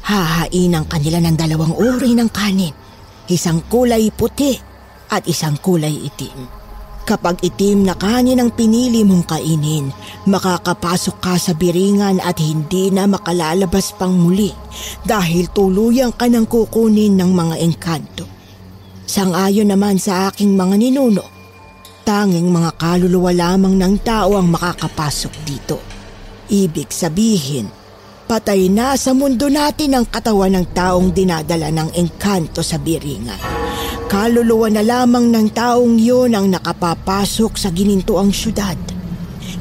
Hahain 0.08 0.72
ang 0.72 0.88
kanila 0.88 1.20
ng 1.20 1.36
dalawang 1.36 1.76
uri 1.76 2.16
ng 2.16 2.32
kanin, 2.32 2.72
isang 3.28 3.60
kulay 3.68 4.08
puti 4.08 4.56
at 5.12 5.28
isang 5.28 5.60
kulay 5.60 6.08
itim. 6.08 6.55
Kapag 7.06 7.38
itim 7.46 7.86
na 7.86 7.94
kanin 7.94 8.42
ang 8.42 8.50
pinili 8.50 9.06
mong 9.06 9.30
kainin, 9.30 9.94
makakapasok 10.26 11.22
ka 11.22 11.38
sa 11.38 11.54
biringan 11.54 12.18
at 12.18 12.42
hindi 12.42 12.90
na 12.90 13.06
makalalabas 13.06 13.94
pang 13.94 14.18
muli 14.18 14.50
dahil 15.06 15.54
tuluyang 15.54 16.18
ka 16.18 16.26
nang 16.26 16.50
kukunin 16.50 17.14
ng 17.14 17.30
mga 17.30 17.56
engkanto. 17.62 18.26
Sangayon 19.06 19.70
naman 19.70 20.02
sa 20.02 20.34
aking 20.34 20.58
mga 20.58 20.82
ninuno, 20.82 21.22
tanging 22.02 22.50
mga 22.50 22.74
kaluluwa 22.74 23.30
lamang 23.30 23.78
ng 23.78 24.02
tao 24.02 24.34
ang 24.34 24.50
makakapasok 24.50 25.34
dito. 25.46 25.78
Ibig 26.50 26.90
sabihin, 26.90 27.70
patay 28.26 28.66
na 28.66 28.98
sa 28.98 29.14
mundo 29.14 29.46
natin 29.46 29.94
ang 29.94 30.10
katawan 30.10 30.58
ng 30.58 30.74
taong 30.74 31.14
dinadala 31.14 31.70
ng 31.70 31.94
engkanto 31.94 32.66
sa 32.66 32.82
biringan. 32.82 33.38
Kaluluwa 34.06 34.70
na 34.70 34.86
lamang 34.86 35.34
ng 35.34 35.50
taong 35.50 35.98
yun 35.98 36.38
ang 36.38 36.46
nakapapasok 36.54 37.58
sa 37.58 37.74
ginintuang 37.74 38.30
syudad. 38.30 38.78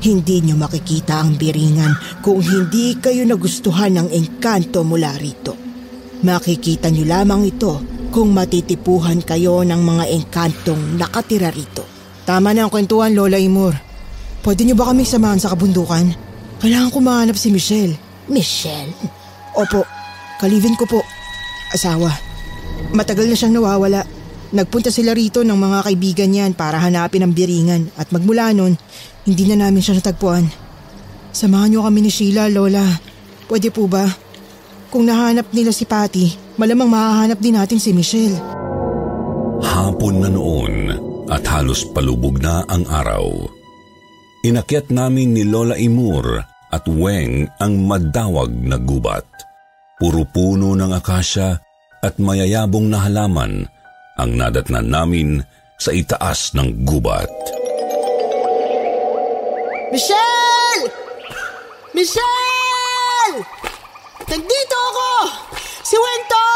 Hindi 0.04 0.44
niyo 0.44 0.60
makikita 0.60 1.16
ang 1.16 1.40
biringan 1.40 2.20
kung 2.20 2.44
hindi 2.44 2.92
kayo 3.00 3.24
nagustuhan 3.24 3.96
ng 3.96 4.08
engkanto 4.12 4.84
mula 4.84 5.16
rito. 5.16 5.56
Makikita 6.20 6.92
niyo 6.92 7.08
lamang 7.08 7.48
ito 7.48 7.80
kung 8.12 8.36
matitipuhan 8.36 9.24
kayo 9.24 9.64
ng 9.64 9.80
mga 9.80 10.04
engkantong 10.12 11.00
nakatira 11.00 11.48
rito. 11.48 11.88
Tama 12.28 12.52
na 12.52 12.68
ang 12.68 12.72
kwentuhan, 12.72 13.16
Lola 13.16 13.40
Imor. 13.40 13.72
Pwede 14.44 14.68
niyo 14.68 14.76
ba 14.76 14.92
kaming 14.92 15.08
samahan 15.08 15.40
sa 15.40 15.56
kabundukan? 15.56 16.12
Kailangan 16.60 16.92
ko 16.92 16.98
mahanap 17.00 17.36
si 17.40 17.48
Michelle. 17.48 17.96
Michelle? 18.28 18.92
Opo, 19.56 19.88
kalivin 20.36 20.76
ko 20.76 20.84
po. 20.84 21.00
Asawa. 21.72 22.12
Matagal 22.92 23.24
na 23.28 23.36
siyang 23.36 23.56
nawawala. 23.56 24.13
Nagpunta 24.54 24.86
sila 24.86 25.10
rito 25.18 25.42
ng 25.42 25.58
mga 25.58 25.78
kaibigan 25.82 26.30
niyan 26.30 26.54
para 26.54 26.78
hanapin 26.78 27.26
ang 27.26 27.34
biringan 27.34 27.90
at 27.98 28.14
magmula 28.14 28.54
nun, 28.54 28.78
hindi 29.26 29.50
na 29.50 29.66
namin 29.66 29.82
siya 29.82 29.98
natagpuan. 29.98 30.46
Samahan 31.34 31.74
niyo 31.74 31.82
kami 31.82 32.06
ni 32.06 32.10
Sheila, 32.14 32.46
Lola. 32.46 32.86
Pwede 33.50 33.74
po 33.74 33.90
ba? 33.90 34.06
Kung 34.94 35.10
nahanap 35.10 35.50
nila 35.50 35.74
si 35.74 35.82
Patty, 35.82 36.54
malamang 36.54 36.86
mahahanap 36.86 37.42
din 37.42 37.58
natin 37.58 37.82
si 37.82 37.90
Michelle. 37.90 38.38
Hapon 39.58 40.22
na 40.22 40.30
noon 40.30 40.94
at 41.26 41.42
halos 41.50 41.82
palubog 41.90 42.38
na 42.38 42.62
ang 42.70 42.86
araw. 42.86 43.26
Inakyat 44.46 44.94
namin 44.94 45.34
ni 45.34 45.42
Lola 45.42 45.74
Imur 45.74 46.38
at 46.70 46.86
Weng 46.86 47.50
ang 47.58 47.74
madawag 47.90 48.54
na 48.54 48.78
gubat. 48.78 49.26
Puro 49.98 50.22
puno 50.30 50.78
ng 50.78 50.94
akasya 50.94 51.58
at 52.06 52.14
mayayabong 52.22 52.86
na 52.86 53.02
halaman 53.02 53.73
ang 54.14 54.38
nadatnan 54.38 54.86
namin 54.86 55.42
sa 55.74 55.90
itaas 55.90 56.54
ng 56.54 56.86
gubat. 56.86 57.26
Michelle! 59.90 60.86
Michelle! 61.90 63.38
Nandito 64.30 64.76
ako! 64.78 65.10
Si 65.82 65.96
Wento! 65.98 66.46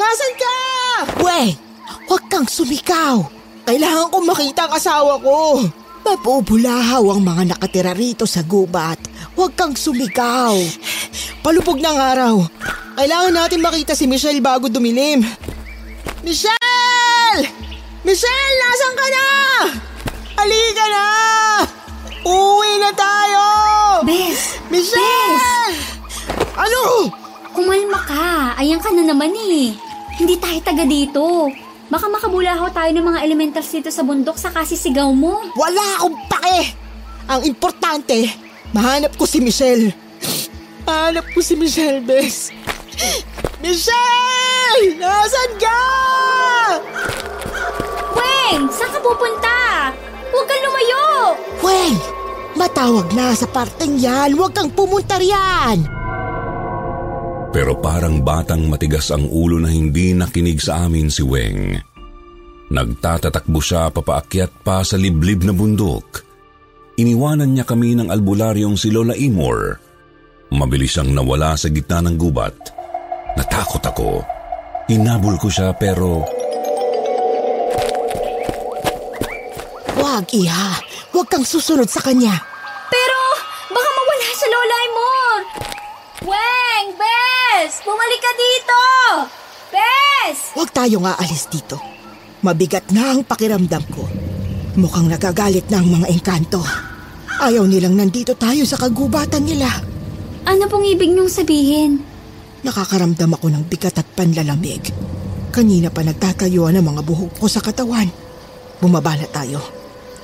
Nasaan 0.00 0.34
ka? 0.36 0.56
Weng, 1.20 1.52
huwag 2.08 2.24
kang 2.32 2.48
sumikaw. 2.48 3.24
Kailangan 3.68 4.08
ko 4.08 4.16
makita 4.24 4.64
ang 4.64 4.72
asawa 4.72 5.20
ko. 5.20 5.60
Mabubulahaw 6.08 7.04
ang 7.12 7.20
mga 7.20 7.42
nakatira 7.52 7.92
rito 7.92 8.24
sa 8.24 8.40
gubat. 8.40 8.96
Huwag 9.36 9.52
kang 9.52 9.76
sumigaw. 9.76 10.56
Palubog 11.44 11.76
ng 11.76 11.98
araw. 12.00 12.48
Kailangan 12.96 13.34
natin 13.36 13.60
makita 13.60 13.92
si 13.92 14.08
Michelle 14.08 14.40
bago 14.40 14.72
dumilim. 14.72 15.20
Michelle! 16.22 17.42
Michelle, 18.04 18.56
nasan 18.62 18.92
ka 18.94 19.06
na? 19.08 19.26
Halika 20.38 20.84
na! 20.92 21.06
Uwi 22.26 22.72
na 22.82 22.90
tayo! 22.92 23.44
Bes! 24.04 24.60
Michelle! 24.68 25.38
Bes! 25.72 25.78
Ano? 26.58 27.08
Kumalma 27.54 28.00
ka. 28.02 28.58
Ayan 28.58 28.82
ka 28.82 28.90
na 28.90 29.06
naman 29.06 29.30
eh. 29.34 29.74
Hindi 30.18 30.34
tayo 30.36 30.58
taga 30.62 30.82
dito. 30.82 31.48
Baka 31.88 32.04
makabulahaw 32.10 32.68
tayo 32.74 32.90
ng 32.92 33.06
mga 33.14 33.22
elementals 33.24 33.72
dito 33.72 33.88
sa 33.88 34.04
bundok 34.04 34.36
sa 34.36 34.52
kasisigaw 34.52 35.08
mo. 35.14 35.40
Wala 35.56 36.02
akong 36.02 36.18
pake! 36.28 36.76
Ang 37.28 37.44
importante, 37.48 38.28
mahanap 38.76 39.16
ko 39.16 39.24
si 39.24 39.40
Michelle. 39.40 39.96
Mahanap 40.84 41.24
ko 41.32 41.40
si 41.40 41.56
Michelle, 41.56 42.04
Bes. 42.04 42.52
Michelle! 43.64 44.47
Nasaan 44.78 45.52
ka? 45.58 45.80
Weng! 48.14 48.70
Saan 48.70 48.90
ka 48.94 49.00
pupunta? 49.02 49.58
Huwag 50.30 50.46
kang 50.46 50.62
lumayo! 50.64 51.04
Weng, 51.64 51.96
matawag 52.54 53.08
na 53.16 53.34
sa 53.34 53.48
parteng 53.50 53.98
yan. 53.98 54.36
Huwag 54.36 54.54
kang 54.54 54.70
pumunta 54.70 55.18
riyan. 55.18 55.88
Pero 57.48 57.74
parang 57.80 58.20
batang 58.20 58.68
matigas 58.68 59.08
ang 59.08 59.24
ulo 59.26 59.56
na 59.56 59.72
hindi 59.72 60.12
nakinig 60.12 60.60
sa 60.60 60.84
amin 60.86 61.08
si 61.08 61.24
Weng. 61.24 61.80
Nagtatatakbo 62.68 63.58
siya 63.64 63.88
papaakyat 63.88 64.60
pa 64.60 64.84
sa 64.84 65.00
liblib 65.00 65.48
na 65.48 65.56
bundok. 65.56 66.28
Iniwanan 67.00 67.56
niya 67.56 67.64
kami 67.64 67.96
ng 67.96 68.12
albularyong 68.12 68.76
si 68.76 68.92
Lola 68.92 69.16
Imor. 69.16 69.80
Mabilis 70.52 70.92
siyang 70.96 71.16
nawala 71.16 71.56
sa 71.56 71.72
gitna 71.72 72.04
ng 72.04 72.16
gubat. 72.20 72.56
Natakot 73.40 73.80
ako. 73.80 74.37
Inabol 74.88 75.36
ko 75.36 75.52
siya 75.52 75.76
pero 75.76 76.24
Huwag, 79.92 80.24
iha. 80.32 80.80
Huwag 81.12 81.28
kang 81.28 81.44
susunod 81.44 81.84
sa 81.92 82.00
kanya. 82.00 82.32
Pero, 82.88 83.20
baka 83.68 83.88
mawala 83.92 84.28
sa 84.32 84.46
Lola 84.48 84.78
Imor. 84.88 85.40
Weng! 86.32 86.86
Bes! 86.96 87.84
Bumalik 87.84 88.20
ka 88.24 88.32
dito! 88.32 88.80
Bes! 89.68 90.38
Huwag 90.56 90.72
tayong 90.72 91.04
aalis 91.04 91.52
dito. 91.52 91.76
Mabigat 92.40 92.88
na 92.96 93.12
ang 93.12 93.28
pakiramdam 93.28 93.84
ko. 93.92 94.08
Mukhang 94.80 95.12
nagagalit 95.12 95.68
na 95.68 95.84
ang 95.84 95.88
mga 96.00 96.08
engkanto. 96.08 96.64
Ayaw 97.44 97.68
nilang 97.68 97.92
nandito 97.92 98.32
tayo 98.32 98.64
sa 98.64 98.80
kagubatan 98.80 99.44
nila. 99.44 99.68
Ano 100.48 100.64
pong 100.72 100.88
ibig 100.88 101.12
niyong 101.12 101.28
sabihin? 101.28 102.07
Nakakaramdam 102.66 103.38
ako 103.38 103.46
ng 103.54 103.64
bigat 103.70 104.02
at 104.02 104.08
panlalamig. 104.18 104.82
Kanina 105.54 105.94
pa 105.94 106.02
nagtatayuan 106.02 106.74
ang 106.74 106.86
mga 106.90 107.02
buhok 107.06 107.38
ko 107.38 107.46
sa 107.46 107.62
katawan. 107.62 108.10
Bumaba 108.82 109.14
na 109.14 109.30
tayo. 109.30 109.62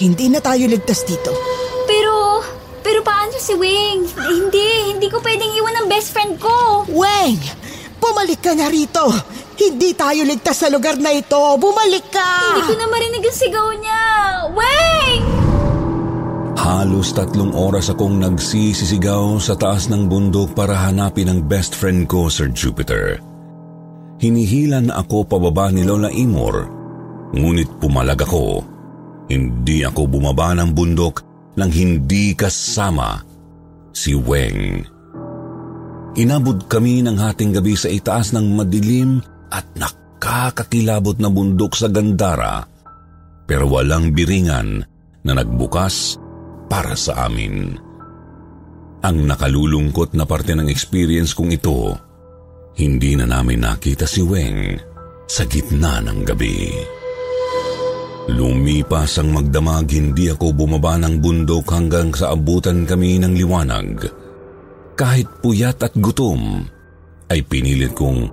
Hindi 0.02 0.26
na 0.26 0.42
tayo 0.42 0.66
ligtas 0.66 1.06
dito. 1.06 1.30
Pero, 1.86 2.42
pero 2.82 3.06
paano 3.06 3.38
si 3.38 3.54
Wing? 3.54 4.10
Hindi, 4.18 4.90
hindi 4.90 5.06
ko 5.06 5.22
pwedeng 5.22 5.54
iwan 5.54 5.78
ang 5.78 5.86
best 5.86 6.10
friend 6.10 6.42
ko. 6.42 6.82
Weng! 6.90 7.38
Bumalik 8.02 8.42
ka 8.42 8.52
na 8.58 8.66
rito! 8.66 9.06
Hindi 9.54 9.94
tayo 9.94 10.26
ligtas 10.26 10.66
sa 10.66 10.68
lugar 10.68 10.98
na 10.98 11.14
ito! 11.14 11.38
Bumalik 11.56 12.10
ka! 12.10 12.58
Hindi 12.58 12.66
ko 12.66 12.74
na 12.74 12.86
marinig 12.90 13.22
ang 13.22 13.38
sigaw 13.38 13.68
niya. 13.78 14.02
Wing! 14.50 15.03
Halos 16.64 17.12
tatlong 17.12 17.52
oras 17.52 17.92
akong 17.92 18.24
nagsisisigaw 18.24 19.36
sa 19.36 19.52
taas 19.52 19.92
ng 19.92 20.08
bundok 20.08 20.56
para 20.56 20.72
hanapin 20.72 21.28
ang 21.28 21.44
best 21.44 21.76
friend 21.76 22.08
ko, 22.08 22.32
Sir 22.32 22.48
Jupiter. 22.56 23.20
Hinihila 24.16 24.80
na 24.80 25.04
ako 25.04 25.28
pababa 25.28 25.68
ni 25.68 25.84
Lola 25.84 26.08
Imor, 26.08 26.64
ngunit 27.36 27.68
pumalag 27.84 28.16
ako. 28.16 28.64
Hindi 29.28 29.84
ako 29.84 30.08
bumaba 30.08 30.56
ng 30.56 30.72
bundok 30.72 31.20
nang 31.60 31.68
hindi 31.68 32.32
kasama 32.32 33.20
si 33.92 34.16
Weng. 34.16 34.88
Inabot 36.16 36.64
kami 36.64 37.04
ng 37.04 37.20
hating 37.20 37.60
gabi 37.60 37.76
sa 37.76 37.92
itaas 37.92 38.32
ng 38.32 38.56
madilim 38.56 39.20
at 39.52 39.68
nakakakilabot 39.76 41.20
na 41.20 41.28
bundok 41.28 41.76
sa 41.76 41.92
Gandara, 41.92 42.64
pero 43.44 43.68
walang 43.68 44.16
biringan 44.16 44.80
na 45.28 45.32
nagbukas 45.36 46.23
para 46.66 46.96
sa 46.98 47.28
amin. 47.28 47.76
Ang 49.04 49.16
nakalulungkot 49.28 50.16
na 50.16 50.24
parte 50.24 50.56
ng 50.56 50.68
experience 50.72 51.36
kong 51.36 51.52
ito, 51.52 51.92
hindi 52.80 53.14
na 53.14 53.28
namin 53.28 53.62
nakita 53.62 54.08
si 54.08 54.24
Weng 54.24 54.80
sa 55.28 55.44
gitna 55.44 56.00
ng 56.00 56.24
gabi. 56.24 56.72
Lumipas 58.32 59.20
ang 59.20 59.36
magdamag, 59.36 59.92
hindi 59.92 60.32
ako 60.32 60.56
bumaba 60.56 60.96
ng 60.96 61.20
bundok 61.20 61.68
hanggang 61.76 62.08
sa 62.16 62.32
abutan 62.32 62.88
kami 62.88 63.20
ng 63.20 63.36
liwanag. 63.36 64.08
Kahit 64.96 65.28
puyat 65.44 65.84
at 65.84 65.92
gutom, 66.00 66.64
ay 67.28 67.44
pinilit 67.44 67.92
kong 67.92 68.32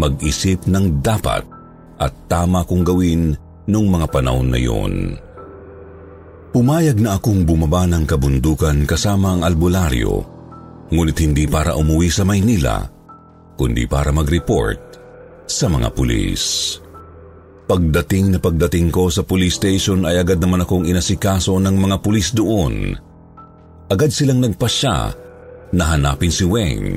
mag-isip 0.00 0.64
ng 0.64 1.04
dapat 1.04 1.44
at 2.00 2.12
tama 2.28 2.64
kong 2.64 2.84
gawin 2.84 3.36
nung 3.68 3.92
mga 3.92 4.08
panahon 4.08 4.48
na 4.48 4.60
yon. 4.60 5.25
Pumayag 6.56 7.04
na 7.04 7.20
akong 7.20 7.44
bumaba 7.44 7.84
ng 7.84 8.08
kabundukan 8.08 8.88
kasama 8.88 9.36
ang 9.36 9.44
albularyo, 9.44 10.24
ngunit 10.88 11.20
hindi 11.20 11.44
para 11.44 11.76
umuwi 11.76 12.08
sa 12.08 12.24
Maynila, 12.24 12.80
kundi 13.60 13.84
para 13.84 14.08
mag-report 14.08 14.80
sa 15.44 15.68
mga 15.68 15.92
pulis. 15.92 16.72
Pagdating 17.68 18.32
na 18.32 18.38
pagdating 18.40 18.88
ko 18.88 19.12
sa 19.12 19.20
police 19.20 19.60
station 19.60 20.08
ay 20.08 20.16
agad 20.16 20.40
naman 20.40 20.64
akong 20.64 20.88
inasikaso 20.88 21.60
ng 21.60 21.76
mga 21.76 22.00
pulis 22.00 22.32
doon. 22.32 22.96
Agad 23.92 24.08
silang 24.08 24.40
nagpasya 24.40 25.12
na 25.76 25.84
hanapin 25.92 26.32
si 26.32 26.48
Weng, 26.48 26.96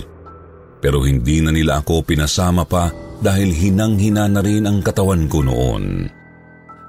pero 0.80 1.04
hindi 1.04 1.44
na 1.44 1.52
nila 1.52 1.84
ako 1.84 2.08
pinasama 2.08 2.64
pa 2.64 2.96
dahil 3.20 3.52
hinang-hina 3.52 4.24
na 4.32 4.40
rin 4.40 4.64
ang 4.64 4.80
katawan 4.80 5.28
ko 5.28 5.44
noon. 5.44 6.16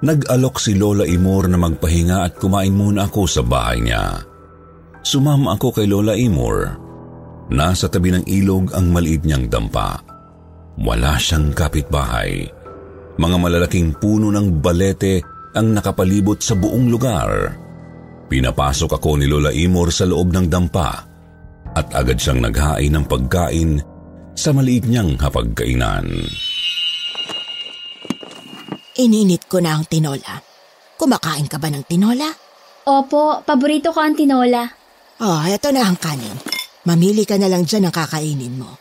Nag-alok 0.01 0.57
si 0.57 0.73
Lola 0.81 1.05
Imor 1.05 1.45
na 1.45 1.61
magpahinga 1.61 2.25
at 2.25 2.33
kumain 2.41 2.73
muna 2.73 3.05
ako 3.05 3.29
sa 3.29 3.45
bahay 3.45 3.85
niya. 3.85 4.25
Sumama 5.05 5.61
ako 5.61 5.77
kay 5.77 5.85
Lola 5.85 6.17
Imor. 6.17 6.73
Nasa 7.53 7.85
tabi 7.93 8.09
ng 8.09 8.25
ilog 8.25 8.73
ang 8.73 8.89
maliit 8.89 9.29
niyang 9.29 9.53
dampa. 9.53 10.01
Wala 10.81 11.21
siyang 11.21 11.53
kapitbahay. 11.53 12.49
Mga 13.21 13.37
malalaking 13.37 14.01
puno 14.01 14.33
ng 14.33 14.65
balete 14.65 15.21
ang 15.53 15.77
nakapalibot 15.77 16.41
sa 16.41 16.57
buong 16.57 16.89
lugar. 16.89 17.53
Pinapasok 18.33 18.97
ako 18.97 19.21
ni 19.21 19.29
Lola 19.29 19.53
Imor 19.53 19.93
sa 19.93 20.09
loob 20.09 20.33
ng 20.33 20.49
dampa 20.49 20.91
at 21.77 21.87
agad 21.93 22.17
siyang 22.17 22.41
naghain 22.41 22.97
ng 22.97 23.05
pagkain 23.05 23.71
sa 24.33 24.57
maliit 24.57 24.89
niyang 24.89 25.21
hapagkainan. 25.21 26.09
Ininit 29.01 29.49
ko 29.49 29.65
na 29.65 29.81
ang 29.81 29.89
tinola. 29.89 30.45
Kumakain 31.01 31.49
ka 31.49 31.57
ba 31.57 31.73
ng 31.73 31.89
tinola? 31.89 32.29
Opo, 32.85 33.41
paborito 33.49 33.97
ko 33.97 34.05
ang 34.05 34.13
tinola. 34.13 34.69
Oh, 35.25 35.41
eto 35.49 35.73
na 35.73 35.89
ang 35.89 35.97
kanin. 35.97 36.37
Mamili 36.85 37.25
ka 37.25 37.41
na 37.41 37.49
lang 37.49 37.65
dyan 37.65 37.89
ang 37.89 37.95
kakainin 37.97 38.61
mo. 38.61 38.77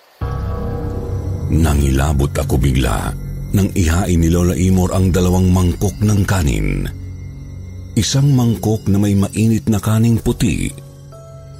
Nangilabot 1.55 2.35
ako 2.35 2.59
bigla 2.59 3.15
nang 3.55 3.71
ihain 3.71 4.19
ni 4.19 4.27
Lola 4.27 4.59
Imor 4.59 4.91
ang 4.91 5.07
dalawang 5.07 5.47
mangkok 5.55 5.95
ng 6.03 6.21
kanin. 6.27 6.83
Isang 7.95 8.35
mangkok 8.35 8.91
na 8.91 8.99
may 8.99 9.15
mainit 9.15 9.71
na 9.71 9.79
kaning 9.79 10.19
puti 10.19 10.67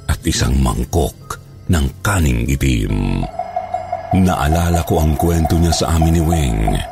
at 0.04 0.20
isang 0.28 0.60
mangkok 0.60 1.40
ng 1.72 1.86
kaning 2.04 2.44
itim. 2.44 3.24
Naalala 4.20 4.84
ko 4.84 5.00
ang 5.00 5.16
kwento 5.16 5.56
niya 5.56 5.72
sa 5.72 5.96
amin 5.96 6.20
ni 6.20 6.22
Weng. 6.22 6.89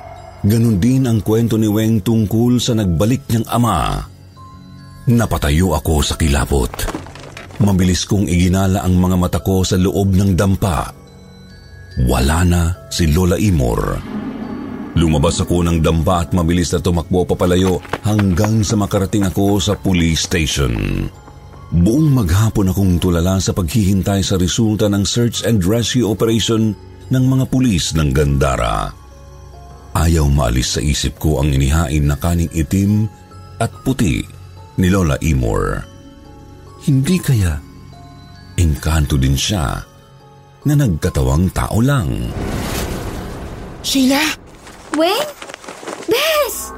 Ganon 0.49 0.81
din 0.81 1.05
ang 1.05 1.21
kwento 1.21 1.61
ni 1.61 1.69
Weng 1.69 2.01
tungkol 2.01 2.57
sa 2.57 2.73
nagbalik 2.73 3.29
niyang 3.29 3.45
ama. 3.53 4.01
Napatayo 5.13 5.77
ako 5.77 6.01
sa 6.01 6.17
kilabot. 6.17 6.73
Mabilis 7.61 8.09
kong 8.09 8.25
iginala 8.25 8.81
ang 8.81 8.97
mga 8.97 9.17
mata 9.21 9.41
ko 9.45 9.61
sa 9.61 9.77
loob 9.77 10.17
ng 10.17 10.33
dampa. 10.33 10.89
Wala 12.09 12.49
na 12.49 12.63
si 12.89 13.13
Lola 13.13 13.37
Imor. 13.37 14.01
Lumabas 14.97 15.45
ako 15.45 15.69
ng 15.69 15.85
dampa 15.85 16.25
at 16.25 16.33
mabilis 16.33 16.73
na 16.73 16.81
tumakbo 16.81 17.29
papalayo 17.29 17.85
hanggang 18.09 18.65
sa 18.65 18.81
makarating 18.81 19.29
ako 19.29 19.61
sa 19.61 19.77
police 19.77 20.25
station. 20.25 20.73
Buong 21.69 22.09
maghapon 22.09 22.73
akong 22.73 22.97
tulala 22.97 23.37
sa 23.37 23.53
paghihintay 23.53 24.25
sa 24.25 24.41
resulta 24.41 24.89
ng 24.89 25.05
search 25.05 25.45
and 25.45 25.61
rescue 25.61 26.09
operation 26.09 26.73
ng 27.13 27.25
mga 27.29 27.45
pulis 27.53 27.93
ng 27.93 28.17
Gandara. 28.17 29.08
Ayaw 29.99 30.31
maalis 30.31 30.79
sa 30.79 30.81
isip 30.81 31.19
ko 31.19 31.43
ang 31.43 31.51
inihain 31.51 32.07
na 32.07 32.15
kaning 32.15 32.55
itim 32.55 33.11
at 33.59 33.75
puti 33.83 34.23
ni 34.79 34.87
Lola 34.87 35.19
Imor. 35.19 35.83
Hindi 36.87 37.19
kaya 37.19 37.59
engkanto 38.55 39.19
din 39.19 39.35
siya 39.35 39.83
na 40.63 40.75
nagkatawang 40.79 41.51
tao 41.51 41.83
lang. 41.83 42.31
Sheila? 43.83 44.23
Weng? 44.95 45.27
Bes! 46.07 46.71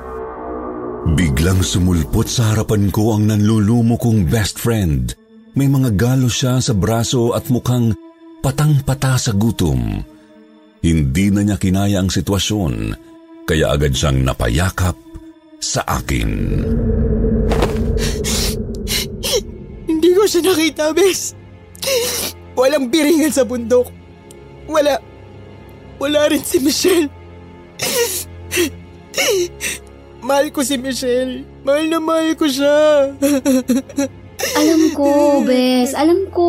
Biglang 1.13 1.61
sumulpot 1.61 2.25
sa 2.25 2.57
harapan 2.57 2.89
ko 2.89 3.13
ang 3.13 3.29
nanlulumo 3.29 4.01
kong 4.01 4.33
best 4.33 4.57
friend. 4.57 5.13
May 5.53 5.69
mga 5.69 5.93
galo 5.93 6.33
siya 6.33 6.57
sa 6.65 6.73
braso 6.73 7.37
at 7.37 7.53
mukhang 7.53 7.93
patang-pata 8.41 9.21
sa 9.21 9.37
gutom. 9.37 10.01
Hindi 10.81 11.27
na 11.29 11.45
niya 11.45 11.61
kinaya 11.61 12.01
ang 12.01 12.09
sitwasyon, 12.09 12.75
kaya 13.51 13.75
agad 13.75 13.91
siyang 13.91 14.23
napayakap 14.23 14.95
sa 15.59 15.83
akin. 15.83 16.63
Hindi 19.91 20.09
ko 20.15 20.23
siya 20.23 20.47
nakita, 20.47 20.95
bes. 20.95 21.35
Walang 22.55 22.95
biringan 22.95 23.35
sa 23.35 23.43
bundok. 23.43 23.91
Wala. 24.71 25.03
Wala 25.99 26.31
rin 26.31 26.47
si 26.47 26.63
Michelle. 26.63 27.11
mahal 30.23 30.55
ko 30.55 30.63
si 30.63 30.79
Michelle. 30.79 31.43
Mahal 31.67 31.91
na 31.91 31.99
mahal 31.99 32.39
ko 32.39 32.47
siya. 32.47 33.11
Alam 34.63 34.95
ko, 34.95 35.43
Bes. 35.43 35.91
Alam 35.99 36.31
ko. 36.31 36.49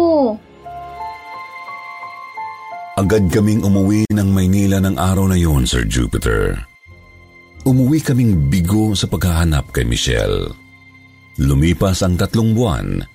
Agad 2.96 3.26
kaming 3.34 3.66
umuwi 3.66 4.06
ng 4.14 4.30
Maynila 4.30 4.78
ng 4.80 4.96
araw 5.02 5.26
na 5.26 5.36
yon, 5.36 5.66
Sir 5.66 5.84
Jupiter. 5.90 6.70
Umuwi 7.62 8.02
kaming 8.02 8.50
bigo 8.50 8.97
sa 8.97 9.06
paghahanap 9.06 9.69
kay 9.69 9.86
Michelle. 9.86 10.50
Lumipas 11.38 12.02
ang 12.02 12.17
tatlong 12.17 12.58
buwan 12.58 13.06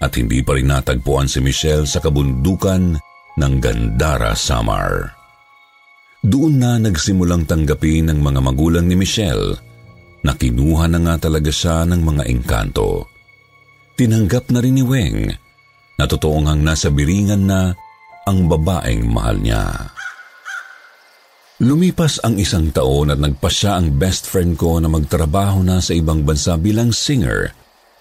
at 0.00 0.12
hindi 0.16 0.40
pa 0.40 0.56
rin 0.56 0.72
natagpuan 0.72 1.28
si 1.28 1.44
Michelle 1.44 1.84
sa 1.84 2.00
kabundukan 2.00 2.96
ng 3.36 3.54
Gandara, 3.60 4.32
Samar. 4.32 5.12
Doon 6.24 6.56
na 6.56 6.80
nagsimulang 6.80 7.44
tanggapin 7.44 8.08
ng 8.08 8.18
mga 8.20 8.40
magulang 8.40 8.88
ni 8.88 8.96
Michelle 8.96 9.56
na 10.24 10.32
kinuha 10.36 10.88
na 10.88 11.00
nga 11.04 11.28
talaga 11.28 11.52
siya 11.52 11.84
ng 11.88 12.00
mga 12.00 12.22
engkanto. 12.28 13.08
tinanggap 14.00 14.48
na 14.48 14.64
rin 14.64 14.80
ni 14.80 14.84
Weng 14.84 15.28
na 16.00 16.04
totoo 16.08 16.40
ngang 16.40 16.64
nasa 16.64 16.88
biringan 16.88 17.44
na 17.44 17.76
ang 18.24 18.48
babaeng 18.48 19.04
mahal 19.04 19.36
niya. 19.36 19.92
Lumipas 21.60 22.16
ang 22.24 22.40
isang 22.40 22.72
taon 22.72 23.12
at 23.12 23.20
nagpasya 23.20 23.76
ang 23.76 24.00
best 24.00 24.24
friend 24.24 24.56
ko 24.56 24.80
na 24.80 24.88
magtrabaho 24.88 25.60
na 25.60 25.76
sa 25.84 25.92
ibang 25.92 26.24
bansa 26.24 26.56
bilang 26.56 26.88
singer 26.88 27.52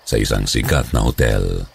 sa 0.08 0.16
isang 0.16 0.48
sikat 0.48 0.96
na 0.96 1.04
hotel. 1.04 1.68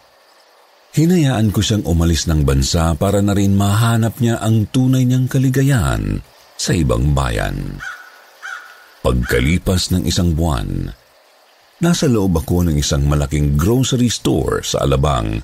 Hinayaan 0.97 1.53
ko 1.53 1.61
siyang 1.61 1.85
umalis 1.85 2.25
ng 2.25 2.41
bansa 2.41 2.97
para 2.97 3.21
na 3.21 3.37
rin 3.37 3.53
mahanap 3.53 4.17
niya 4.17 4.41
ang 4.41 4.65
tunay 4.73 5.05
niyang 5.05 5.29
kaligayahan 5.29 6.25
sa 6.57 6.73
ibang 6.73 7.13
bayan. 7.13 7.77
Pagkalipas 9.05 9.93
ng 9.93 10.09
isang 10.09 10.33
buwan, 10.33 10.89
nasa 11.85 12.09
loob 12.09 12.41
ako 12.41 12.65
ng 12.65 12.81
isang 12.81 13.05
malaking 13.05 13.61
grocery 13.61 14.09
store 14.09 14.65
sa 14.65 14.89
Alabang 14.89 15.37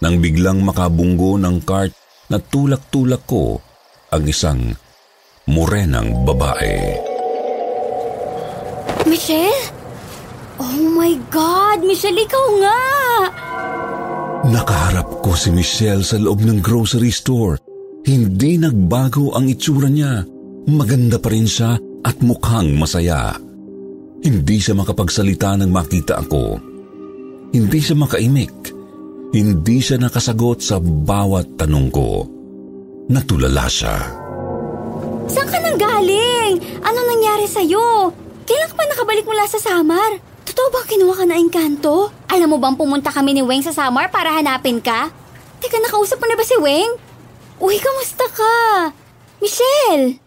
nang 0.00 0.16
biglang 0.16 0.64
makabunggo 0.64 1.36
ng 1.36 1.60
cart 1.60 1.92
na 2.32 2.40
tulak-tulak 2.40 3.28
ko 3.28 3.60
ang 4.08 4.24
isang 4.24 4.72
morenang 5.48 6.24
babae. 6.24 7.00
Michelle? 9.04 9.68
Oh 10.56 10.80
my 10.96 11.12
God! 11.28 11.84
Michelle, 11.84 12.16
ikaw 12.16 12.46
nga! 12.62 12.80
Nakaharap 14.48 15.24
ko 15.24 15.32
si 15.36 15.52
Michelle 15.52 16.04
sa 16.04 16.20
loob 16.20 16.44
ng 16.44 16.60
grocery 16.60 17.12
store. 17.12 17.60
Hindi 18.04 18.60
nagbago 18.60 19.32
ang 19.32 19.48
itsura 19.48 19.88
niya. 19.88 20.24
Maganda 20.68 21.16
pa 21.16 21.32
rin 21.32 21.48
siya 21.48 21.76
at 22.04 22.16
mukhang 22.20 22.76
masaya. 22.76 23.36
Hindi 24.24 24.56
siya 24.56 24.76
makapagsalita 24.76 25.60
nang 25.60 25.72
makita 25.72 26.20
ako. 26.24 26.60
Hindi 27.52 27.78
siya 27.80 27.96
makaimik. 27.96 28.72
Hindi 29.36 29.76
siya 29.80 30.00
nakasagot 30.00 30.64
sa 30.64 30.80
bawat 30.80 31.60
tanong 31.60 31.88
ko. 31.92 32.24
Natulala 33.12 33.68
siya. 33.68 34.23
Saan 35.24 35.48
ka 35.48 35.58
nang 35.60 35.80
galing? 35.80 36.60
Ano 36.84 36.98
nangyari 37.00 37.48
sa'yo? 37.48 38.12
Kailan 38.44 38.68
ka 38.68 38.74
pa 38.76 38.84
nakabalik 38.84 39.24
mula 39.24 39.48
sa 39.48 39.56
Samar? 39.56 40.20
Totoo 40.44 40.68
ba 40.68 40.84
kinuha 40.84 41.16
ka 41.16 41.24
na 41.24 41.40
engkanto? 41.40 42.12
Alam 42.28 42.54
mo 42.54 42.58
bang 42.60 42.76
pumunta 42.76 43.08
kami 43.08 43.32
ni 43.32 43.40
Weng 43.40 43.64
sa 43.64 43.72
Samar 43.72 44.12
para 44.12 44.36
hanapin 44.36 44.84
ka? 44.84 45.08
Teka, 45.64 45.80
nakausap 45.80 46.20
mo 46.20 46.28
na 46.28 46.36
ba 46.36 46.44
si 46.44 46.56
Weng? 46.60 46.92
Uy, 47.56 47.80
kamusta 47.80 48.28
ka? 48.28 48.56
Michelle! 49.40 50.20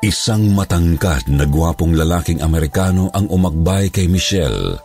Isang 0.00 0.52
matangkad 0.52 1.28
na 1.32 1.48
gwapong 1.48 1.96
lalaking 1.96 2.40
Amerikano 2.44 3.08
ang 3.12 3.28
umagbay 3.28 3.88
kay 3.88 4.08
Michelle. 4.08 4.76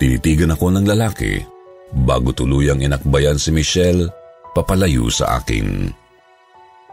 Tinitigan 0.00 0.52
ako 0.52 0.72
ng 0.72 0.84
lalaki 0.88 1.40
bago 2.04 2.32
tuluyang 2.32 2.80
inakbayan 2.84 3.40
si 3.40 3.52
Michelle 3.52 4.08
papalayo 4.52 5.08
sa 5.08 5.40
akin. 5.40 6.03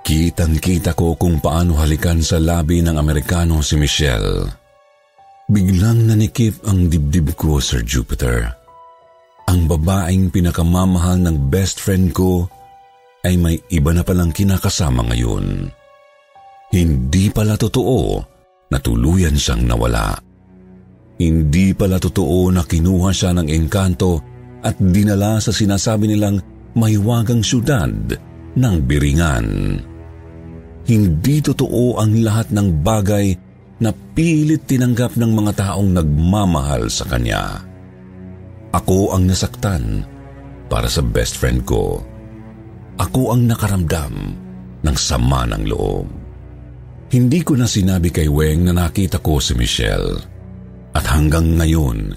Kitang-kita 0.01 0.97
ko 0.97 1.13
kung 1.13 1.37
paano 1.37 1.77
halikan 1.77 2.19
sa 2.25 2.41
labi 2.41 2.81
ng 2.81 2.97
Amerikano 2.97 3.61
si 3.61 3.77
Michelle. 3.77 4.49
Biglang 5.51 6.09
nanikip 6.09 6.63
ang 6.65 6.89
dibdib 6.89 7.37
ko, 7.37 7.61
Sir 7.61 7.85
Jupiter. 7.85 8.49
Ang 9.51 9.67
babaeng 9.67 10.31
pinakamamahal 10.31 11.21
ng 11.21 11.51
best 11.51 11.83
friend 11.83 12.15
ko 12.15 12.47
ay 13.21 13.37
may 13.37 13.59
iba 13.69 13.91
na 13.93 14.01
palang 14.01 14.33
kinakasama 14.33 15.05
ngayon. 15.11 15.69
Hindi 16.71 17.27
pala 17.29 17.59
totoo 17.59 18.23
na 18.71 18.77
tuluyan 18.79 19.35
siyang 19.35 19.67
nawala. 19.67 20.15
Hindi 21.19 21.75
pala 21.75 21.99
totoo 22.01 22.49
na 22.49 22.63
kinuha 22.65 23.11
siya 23.13 23.35
ng 23.35 23.51
engkanto 23.51 24.23
at 24.63 24.79
dinala 24.79 25.37
sa 25.43 25.51
sinasabi 25.53 26.09
nilang 26.09 26.39
mahiwagang 26.73 27.43
syudad 27.43 27.91
ng 28.55 28.75
Biringan. 28.87 29.47
Hindi 30.85 31.37
totoo 31.45 32.01
ang 32.01 32.21
lahat 32.25 32.49
ng 32.49 32.81
bagay 32.81 33.37
na 33.81 33.89
pilit 34.13 34.65
tinanggap 34.69 35.17
ng 35.17 35.31
mga 35.33 35.51
taong 35.57 35.89
nagmamahal 35.93 36.89
sa 36.89 37.05
kanya. 37.09 37.65
Ako 38.71 39.17
ang 39.17 39.25
nasaktan 39.27 40.05
para 40.71 40.87
sa 40.87 41.03
best 41.03 41.35
friend 41.41 41.65
ko. 41.65 41.99
Ako 43.01 43.33
ang 43.33 43.49
nakaramdam 43.49 44.13
ng 44.85 44.97
sama 44.97 45.49
ng 45.49 45.63
loob. 45.67 46.07
Hindi 47.11 47.43
ko 47.43 47.59
na 47.59 47.67
sinabi 47.67 48.07
kay 48.07 48.31
Weng 48.31 48.71
na 48.71 48.73
nakita 48.73 49.19
ko 49.19 49.43
si 49.43 49.51
Michelle. 49.57 50.15
At 50.95 51.03
hanggang 51.11 51.59
ngayon, 51.59 52.15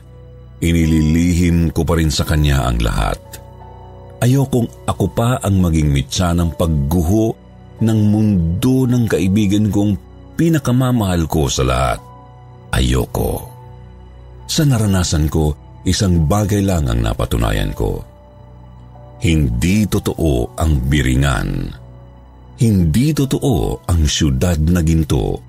inililihim 0.63 1.75
ko 1.75 1.83
pa 1.83 1.99
rin 1.99 2.15
sa 2.15 2.23
kanya 2.23 2.71
ang 2.71 2.79
lahat. 2.79 3.19
Ayokong 4.23 4.87
ako 4.87 5.07
pa 5.11 5.43
ang 5.43 5.59
maging 5.59 5.91
mitsa 5.91 6.31
ng 6.33 6.55
pagguho 6.55 7.44
ng 7.85 8.01
mundo 8.09 8.89
ng 8.89 9.05
kaibigan 9.05 9.69
kong 9.69 10.01
pinakamamahal 10.41 11.29
ko 11.29 11.47
sa 11.47 11.63
lahat. 11.63 12.01
Ayoko. 12.73 13.45
Sa 14.49 14.65
naranasan 14.65 15.29
ko, 15.29 15.53
isang 15.85 16.25
bagay 16.25 16.65
lang 16.65 16.89
ang 16.89 17.05
napatunayan 17.05 17.71
ko. 17.77 18.01
Hindi 19.21 19.85
totoo 19.87 20.57
ang 20.59 20.73
biringan 20.89 21.85
hindi 22.55 23.11
totoo 23.11 23.83
ang 23.91 24.07
syudad 24.07 24.55
na 24.71 24.79
ginto. 24.79 25.43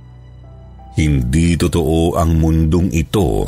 Hindi 0.98 1.54
totoo 1.54 2.18
ang 2.18 2.42
mundong 2.42 2.90
ito 2.90 3.46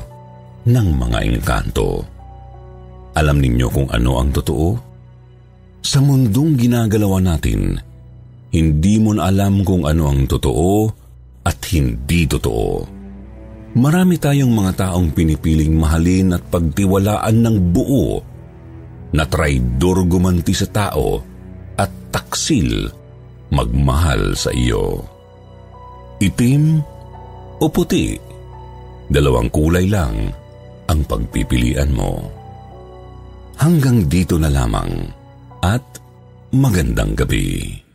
ng 0.68 0.88
mga 0.94 1.20
engkanto. 1.26 2.06
Alam 3.18 3.42
ninyo 3.42 3.68
kung 3.74 3.90
ano 3.90 4.22
ang 4.22 4.30
totoo? 4.30 4.68
Sa 5.82 6.04
mundong 6.06 6.54
ginagalawan 6.60 7.34
natin, 7.34 7.82
hindi 8.58 8.98
mo 8.98 9.14
na 9.14 9.30
alam 9.30 9.62
kung 9.62 9.86
ano 9.86 10.10
ang 10.10 10.26
totoo 10.26 10.90
at 11.46 11.62
hindi 11.70 12.26
totoo. 12.26 12.98
Marami 13.78 14.18
tayong 14.18 14.50
mga 14.50 14.90
taong 14.90 15.14
pinipiling 15.14 15.78
mahalin 15.78 16.34
at 16.34 16.44
pagtiwalaan 16.50 17.38
ng 17.46 17.58
buo 17.70 18.18
na 19.14 19.24
traidor 19.30 20.02
gumanti 20.10 20.58
sa 20.58 20.66
tao 20.66 21.22
at 21.78 21.92
taksil 22.10 22.90
magmahal 23.54 24.34
sa 24.34 24.50
iyo. 24.50 25.06
Itim 26.18 26.82
o 27.62 27.66
puti, 27.70 28.18
dalawang 29.08 29.54
kulay 29.54 29.86
lang 29.86 30.34
ang 30.90 31.00
pagpipilian 31.06 31.94
mo. 31.94 32.18
Hanggang 33.62 34.10
dito 34.10 34.42
na 34.42 34.50
lamang 34.50 34.90
at 35.62 35.86
magandang 36.50 37.14
gabi. 37.14 37.87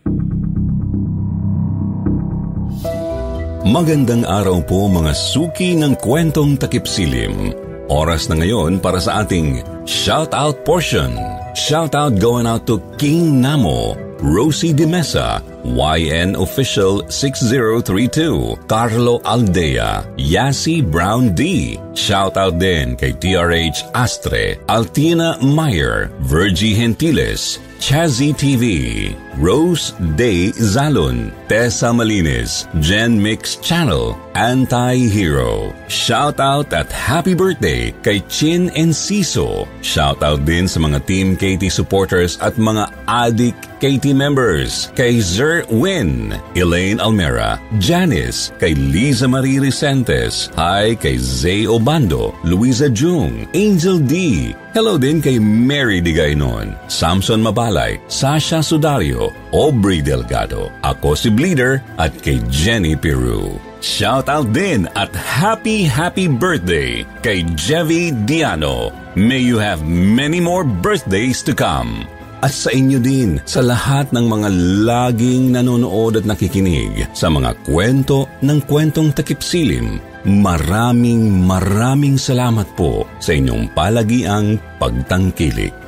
Magandang 3.62 4.27
araw 4.27 4.59
po 4.66 4.90
mga 4.90 5.14
suki 5.14 5.79
ng 5.79 5.94
kwentong 6.03 6.59
takipsilim. 6.59 7.55
Oras 7.87 8.27
na 8.27 8.35
ngayon 8.35 8.83
para 8.83 8.98
sa 8.98 9.22
ating 9.22 9.62
shout 9.87 10.35
out 10.35 10.66
portion. 10.66 11.14
Shout 11.55 11.94
out 11.94 12.18
going 12.18 12.42
out 12.42 12.66
to 12.66 12.83
King 12.98 13.38
Namo, 13.38 13.94
Rosie 14.18 14.75
De 14.75 14.83
Mesa, 14.83 15.38
YN 15.62 16.35
Official 16.35 17.07
6032, 17.07 18.66
Carlo 18.66 19.22
Aldea, 19.22 20.11
Yasi 20.18 20.83
Brown 20.83 21.31
D. 21.31 21.79
Shout 21.94 22.35
out 22.35 22.59
din 22.59 22.98
kay 22.98 23.14
TRH 23.14 23.94
Astre, 23.94 24.59
Altina 24.66 25.38
Meyer, 25.38 26.11
Virgie 26.27 26.75
Gentiles, 26.75 27.62
Chazzy 27.83 28.33
TV, 28.33 29.16
Rose 29.38 29.90
Day 30.14 30.53
Zalon, 30.53 31.33
Tessa 31.49 31.87
Malines, 31.87 32.68
Gen 32.81 33.21
Mix 33.21 33.57
Channel, 33.57 34.16
Anti-Hero. 34.35 35.75
Shout 35.88 36.40
out 36.40 36.73
at 36.73 36.88
happy 36.88 37.35
birthday 37.35 37.92
kay 38.01 38.21
Chin 38.29 38.73
and 38.73 38.90
Siso. 38.90 39.68
Shout 39.85 40.23
out 40.25 40.45
din 40.49 40.64
sa 40.66 40.81
mga 40.81 41.05
Team 41.05 41.37
Katie 41.37 41.73
supporters 41.73 42.40
at 42.40 42.57
mga 42.57 42.88
Adik 43.05 43.57
Katie 43.83 44.14
members 44.14 44.95
kay 44.95 45.18
Zer 45.18 45.66
Win, 45.68 46.38
Elaine 46.55 47.03
Almera, 47.03 47.59
Janice, 47.83 48.55
kay 48.62 48.79
Liza 48.79 49.27
Marie 49.27 49.59
Recentes, 49.59 50.49
hi 50.55 50.95
kay 50.95 51.18
Zay 51.18 51.66
Obando, 51.66 52.31
Luisa 52.47 52.87
Jung, 52.87 53.45
Angel 53.53 53.99
D, 53.99 54.55
Hello 54.73 54.97
din 54.97 55.21
kay 55.21 55.37
Mary 55.37 56.01
Digaynon, 56.01 56.73
Samson 56.88 57.45
Mabalay, 57.45 58.01
Sasha 58.09 58.64
Sudario, 58.64 59.29
Aubrey 59.53 60.01
Delgado, 60.01 60.73
ako 60.81 61.12
si 61.12 61.29
Bleeder 61.29 61.85
at 62.01 62.14
kay 62.25 62.40
Jenny 62.49 62.97
Peru. 62.97 63.72
Shout 63.83 64.31
out 64.31 64.55
din 64.55 64.87
at 64.95 65.11
happy 65.11 65.83
happy 65.83 66.31
birthday 66.31 67.03
kay 67.27 67.42
Jevi 67.59 68.14
Diano. 68.14 68.95
May 69.18 69.42
you 69.42 69.59
have 69.59 69.83
many 69.90 70.38
more 70.38 70.62
birthdays 70.62 71.42
to 71.42 71.51
come. 71.51 72.07
At 72.47 72.55
sa 72.55 72.71
inyo 72.71 73.03
din, 73.03 73.42
sa 73.42 73.59
lahat 73.59 74.14
ng 74.14 74.23
mga 74.23 74.49
laging 74.87 75.59
nanonood 75.59 76.14
at 76.14 76.27
nakikinig 76.27 77.11
sa 77.11 77.27
mga 77.27 77.59
kwento 77.66 78.31
ng 78.38 78.62
kwentong 78.71 79.11
takipsilim 79.11 79.99
maraming 80.23 81.42
maraming 81.42 82.14
salamat 82.14 82.66
po 82.79 83.11
sa 83.18 83.35
inyong 83.35 83.66
palagiang 83.75 84.62
pagtangkilik. 84.79 85.82